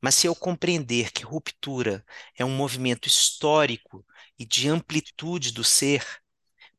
Mas 0.00 0.14
se 0.16 0.26
eu 0.26 0.34
compreender 0.34 1.12
que 1.12 1.24
ruptura 1.24 2.04
é 2.38 2.44
um 2.44 2.54
movimento 2.56 3.08
histórico 3.08 4.04
e 4.38 4.44
de 4.46 4.68
amplitude 4.68 5.52
do 5.52 5.64
ser, 5.64 6.04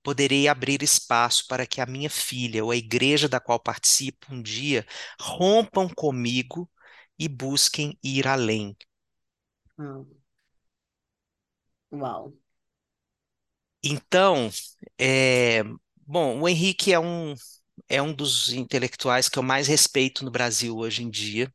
poderei 0.03 0.47
abrir 0.47 0.81
espaço 0.83 1.45
para 1.47 1.65
que 1.67 1.81
a 1.81 1.85
minha 1.85 2.09
filha 2.09 2.63
ou 2.63 2.71
a 2.71 2.77
igreja 2.77 3.27
da 3.29 3.39
qual 3.41 3.59
participo 3.59 4.33
um 4.33 4.41
dia 4.41 4.85
rompam 5.19 5.89
comigo 5.89 6.69
e 7.19 7.27
busquem 7.27 7.97
ir 8.03 8.27
além. 8.27 8.75
Uau. 9.77 10.14
Uau. 11.99 12.33
Então, 13.83 14.49
é, 14.99 15.63
bom, 16.05 16.41
o 16.41 16.49
Henrique 16.49 16.91
é 16.93 16.99
um, 16.99 17.35
é 17.89 18.01
um 18.01 18.13
dos 18.13 18.51
intelectuais 18.53 19.29
que 19.29 19.37
eu 19.39 19.43
mais 19.43 19.67
respeito 19.67 20.25
no 20.25 20.31
Brasil 20.31 20.77
hoje 20.77 21.03
em 21.03 21.09
dia, 21.09 21.51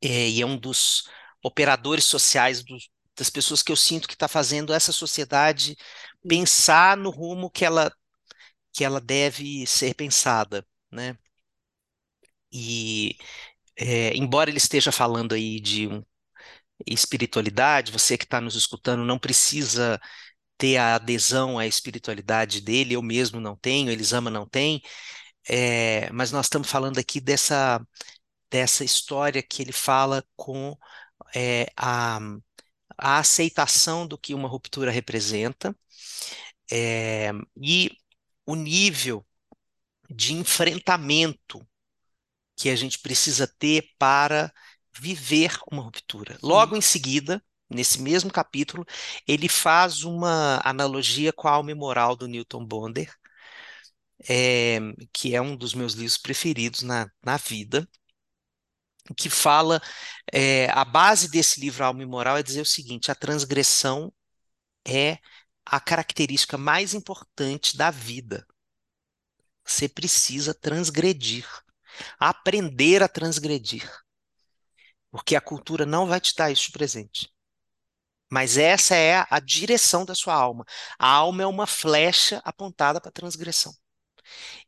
é, 0.00 0.28
e 0.28 0.42
é 0.42 0.46
um 0.46 0.56
dos 0.58 1.08
operadores 1.42 2.04
sociais 2.04 2.62
do, 2.64 2.76
das 3.16 3.30
pessoas 3.30 3.62
que 3.62 3.72
eu 3.72 3.76
sinto 3.76 4.08
que 4.08 4.14
está 4.14 4.28
fazendo 4.28 4.72
essa 4.72 4.92
sociedade 4.92 5.76
pensar 6.26 6.96
no 6.96 7.10
rumo 7.10 7.50
que 7.50 7.64
ela, 7.64 7.92
que 8.72 8.84
ela 8.84 9.00
deve 9.00 9.66
ser 9.66 9.94
pensada, 9.94 10.66
né? 10.92 11.18
E 12.52 13.16
é, 13.76 14.16
embora 14.16 14.50
ele 14.50 14.58
esteja 14.58 14.92
falando 14.92 15.34
aí 15.34 15.60
de 15.60 15.88
um, 15.88 16.04
espiritualidade, 16.86 17.92
você 17.92 18.18
que 18.18 18.24
está 18.24 18.40
nos 18.40 18.56
escutando 18.56 19.04
não 19.04 19.18
precisa 19.18 20.00
ter 20.58 20.76
a 20.76 20.96
adesão 20.96 21.58
à 21.58 21.66
espiritualidade 21.66 22.60
dele, 22.60 22.94
eu 22.94 23.02
mesmo 23.02 23.40
não 23.40 23.56
tenho, 23.56 23.90
Elisama 23.90 24.30
não 24.30 24.46
tem, 24.48 24.82
é, 25.48 26.10
mas 26.12 26.32
nós 26.32 26.46
estamos 26.46 26.70
falando 26.70 26.98
aqui 26.98 27.20
dessa, 27.20 27.84
dessa 28.50 28.84
história 28.84 29.42
que 29.42 29.62
ele 29.62 29.72
fala 29.72 30.24
com 30.36 30.76
é, 31.34 31.66
a, 31.76 32.18
a 32.98 33.18
aceitação 33.18 34.06
do 34.06 34.18
que 34.18 34.34
uma 34.34 34.48
ruptura 34.48 34.90
representa 34.90 35.76
é, 36.70 37.32
e 37.56 37.90
o 38.46 38.54
nível 38.54 39.26
de 40.10 40.34
enfrentamento 40.34 41.66
que 42.56 42.68
a 42.70 42.76
gente 42.76 42.98
precisa 43.00 43.46
ter 43.58 43.90
para 43.98 44.52
viver 44.98 45.58
uma 45.70 45.82
ruptura. 45.82 46.38
Logo 46.42 46.76
em 46.76 46.80
seguida, 46.80 47.42
nesse 47.70 48.00
mesmo 48.00 48.30
capítulo, 48.30 48.84
ele 49.26 49.48
faz 49.48 50.04
uma 50.04 50.60
analogia 50.64 51.32
com 51.32 51.48
a 51.48 51.52
alma 51.52 51.74
moral 51.74 52.16
do 52.16 52.28
Newton 52.28 52.64
Bonder, 52.64 53.12
é, 54.28 54.78
que 55.12 55.34
é 55.34 55.40
um 55.40 55.56
dos 55.56 55.74
meus 55.74 55.94
livros 55.94 56.18
preferidos 56.18 56.82
na, 56.82 57.10
na 57.24 57.36
vida, 57.36 57.88
que 59.16 59.28
fala, 59.28 59.80
é, 60.32 60.70
a 60.70 60.84
base 60.84 61.28
desse 61.28 61.60
livro, 61.60 61.84
Alma 61.84 62.02
e 62.02 62.06
Moral, 62.06 62.36
é 62.36 62.42
dizer 62.42 62.60
o 62.60 62.66
seguinte: 62.66 63.10
a 63.10 63.14
transgressão 63.14 64.12
é 64.86 65.18
a 65.66 65.80
característica 65.80 66.56
mais 66.58 66.94
importante 66.94 67.76
da 67.76 67.90
vida. 67.90 68.46
Você 69.64 69.88
precisa 69.88 70.54
transgredir, 70.54 71.46
aprender 72.18 73.02
a 73.02 73.08
transgredir, 73.08 73.88
porque 75.12 75.36
a 75.36 75.40
cultura 75.40 75.86
não 75.86 76.06
vai 76.06 76.20
te 76.20 76.34
dar 76.34 76.50
isso 76.50 76.66
de 76.66 76.72
presente. 76.72 77.30
Mas 78.30 78.56
essa 78.56 78.96
é 78.96 79.26
a 79.28 79.38
direção 79.38 80.06
da 80.06 80.14
sua 80.14 80.34
alma. 80.34 80.64
A 80.98 81.06
alma 81.06 81.42
é 81.42 81.46
uma 81.46 81.66
flecha 81.66 82.40
apontada 82.44 82.98
para 82.98 83.10
a 83.10 83.12
transgressão. 83.12 83.74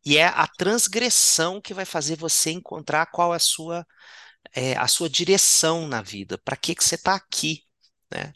E 0.05 0.19
é 0.19 0.27
a 0.27 0.47
transgressão 0.47 1.61
que 1.63 1.73
vai 1.73 1.87
fazer 1.87 2.17
você 2.17 2.51
encontrar 2.51 3.07
qual 3.07 3.33
é 3.33 3.37
a 3.37 3.41
sua, 3.41 3.87
é, 4.55 4.77
a 4.77 4.87
sua 4.87 5.09
direção 5.09 5.89
na 5.89 6.03
vida, 6.03 6.39
para 6.39 6.57
que, 6.57 6.75
que 6.75 6.85
você 6.85 6.97
está 6.97 7.15
aqui. 7.15 7.63
Né? 8.13 8.33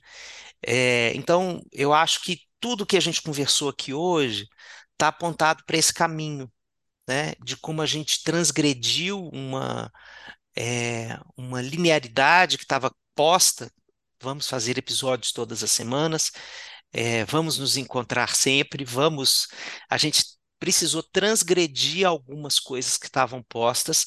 É, 0.67 1.13
então, 1.15 1.63
eu 1.73 1.93
acho 1.93 2.23
que 2.23 2.41
tudo 2.61 2.87
que 2.87 2.97
a 2.97 3.01
gente 3.01 3.23
conversou 3.23 3.69
aqui 3.69 3.93
hoje 3.93 4.47
está 4.93 5.09
apontado 5.09 5.63
para 5.67 5.77
esse 5.77 5.93
caminho, 5.93 6.51
né? 7.09 7.35
de 7.45 7.57
como 7.57 7.83
a 7.83 7.87
gente 7.87 8.23
transgrediu 8.25 9.29
uma, 9.33 9.93
é, 10.59 11.19
uma 11.37 11.63
linearidade 11.63 12.59
que 12.59 12.65
estava 12.65 12.93
posta. 13.15 13.73
Vamos 14.21 14.49
fazer 14.49 14.77
episódios 14.79 15.33
todas 15.33 15.63
as 15.63 15.71
semanas, 15.71 16.33
é, 16.93 17.25
vamos 17.27 17.59
nos 17.59 17.77
encontrar 17.77 18.35
sempre, 18.35 18.85
vamos. 18.85 19.49
A 19.89 19.97
gente 19.99 20.25
precisou 20.59 21.03
transgredir 21.03 22.07
algumas 22.07 22.59
coisas 22.59 22.99
que 22.99 23.07
estavam 23.07 23.43
postas 23.45 24.07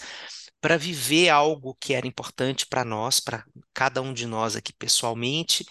para 0.59 0.77
viver 0.77 1.29
algo 1.29 1.75
que 1.79 1.93
era 1.93 2.07
importante 2.07 2.67
para 2.67 2.85
nós, 2.85 3.19
para 3.19 3.45
cada 3.73 4.01
um 4.01 4.13
de 4.13 4.25
nós 4.27 4.55
aqui 4.55 4.73
pessoalmente. 4.73 5.65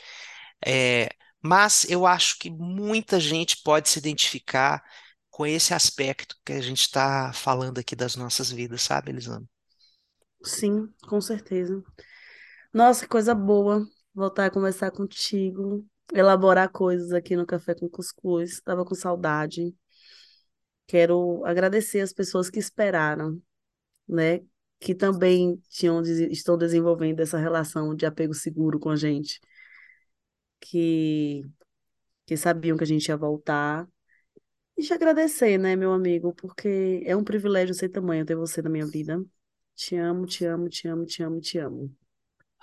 É, 0.67 1.11
mas 1.43 1.85
eu 1.91 2.07
acho 2.07 2.39
que 2.39 2.51
muita 2.51 3.21
gente 3.21 3.63
pode 3.63 3.89
se 3.91 3.99
identificar 3.99 4.83
com 5.31 5.47
esse 5.47 5.75
aspecto 5.75 6.37
que 6.45 6.53
a 6.53 6.61
gente 6.63 6.83
está 6.83 7.33
falando 7.33 7.79
aqui 7.79 7.97
das 7.97 8.17
nossas 8.17 8.51
vidas, 8.51 8.83
sabe, 8.83 9.11
Elisama? 9.13 9.50
Sim, 10.43 10.89
com 11.09 11.21
certeza. 11.21 11.83
Nossa, 12.73 13.07
coisa 13.07 13.35
boa 13.35 13.87
voltar 14.15 14.47
a 14.47 14.51
conversar 14.51 14.91
contigo, 14.91 15.87
elaborar 16.13 16.71
coisas 16.71 17.13
aqui 17.13 17.37
no 17.37 17.47
Café 17.47 17.75
com 17.75 17.89
Cuscuz. 17.89 18.53
Estava 18.55 18.85
com 18.85 18.95
saudade. 18.95 19.75
Quero 20.87 21.45
agradecer 21.47 22.01
as 22.01 22.13
pessoas 22.13 22.51
que 22.51 22.59
esperaram, 22.59 23.41
né? 24.09 24.41
Que 24.81 24.95
também 24.95 25.63
tinham, 25.71 26.03
estão 26.03 26.59
desenvolvendo 26.59 27.21
essa 27.21 27.39
relação 27.39 27.95
de 27.95 28.07
apego 28.07 28.35
seguro 28.35 28.81
com 28.81 28.91
a 28.91 28.97
gente. 28.97 29.41
Que, 30.61 31.43
que 32.27 32.37
sabiam 32.37 32.77
que 32.77 32.85
a 32.85 32.87
gente 32.87 33.09
ia 33.09 33.17
voltar. 33.17 33.89
E 34.77 34.83
te 34.83 34.93
agradecer, 34.95 35.59
né, 35.59 35.77
meu 35.77 35.93
amigo? 35.93 36.35
Porque 36.35 37.03
é 37.07 37.17
um 37.17 37.25
privilégio 37.25 37.75
sem 37.75 37.91
tamanho 37.91 38.27
ter 38.27 38.37
você 38.37 38.63
na 38.63 38.71
minha 38.71 38.87
vida. 38.87 39.23
Te 39.81 39.97
amo, 39.97 40.27
te 40.27 40.45
amo, 40.45 40.69
te 40.69 40.89
amo, 40.89 41.07
te 41.07 41.23
amo, 41.23 41.41
te 41.41 41.59
amo. 41.59 41.91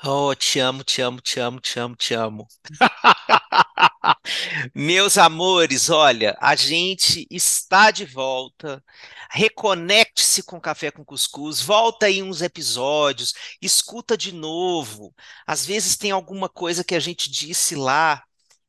Oh, 0.04 0.36
te 0.36 0.60
amo, 0.60 0.84
te 0.84 1.02
amo, 1.02 1.20
te 1.20 1.42
amo, 1.42 1.60
te 1.60 1.80
amo, 1.80 1.96
te 1.96 2.14
amo. 2.14 2.48
Meus 4.76 5.18
amores, 5.18 5.90
olha, 5.90 6.38
a 6.40 6.56
gente 6.56 7.26
está 7.32 7.90
de 7.90 8.06
volta. 8.06 8.84
Reconecte-se 9.32 10.44
com 10.44 10.62
Café 10.62 10.92
com 10.92 11.04
Cuscuz, 11.04 11.60
volta 11.60 12.06
aí 12.06 12.22
uns 12.22 12.44
episódios, 12.44 13.34
escuta 13.60 14.16
de 14.16 14.32
novo. 14.32 15.12
Às 15.48 15.66
vezes 15.66 15.98
tem 15.98 16.12
alguma 16.12 16.48
coisa 16.48 16.84
que 16.84 16.94
a 16.94 17.00
gente 17.00 17.32
disse 17.32 17.76
lá 17.76 18.24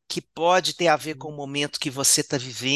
que 0.09 0.23
pode 0.23 0.75
ter 0.75 0.89
a 0.89 0.97
ver 0.97 1.17
com 1.17 1.29
o 1.29 1.37
momento 1.37 1.79
que 1.79 1.91
você 1.91 2.23
está 2.23 2.39
vivendo. 2.39 2.69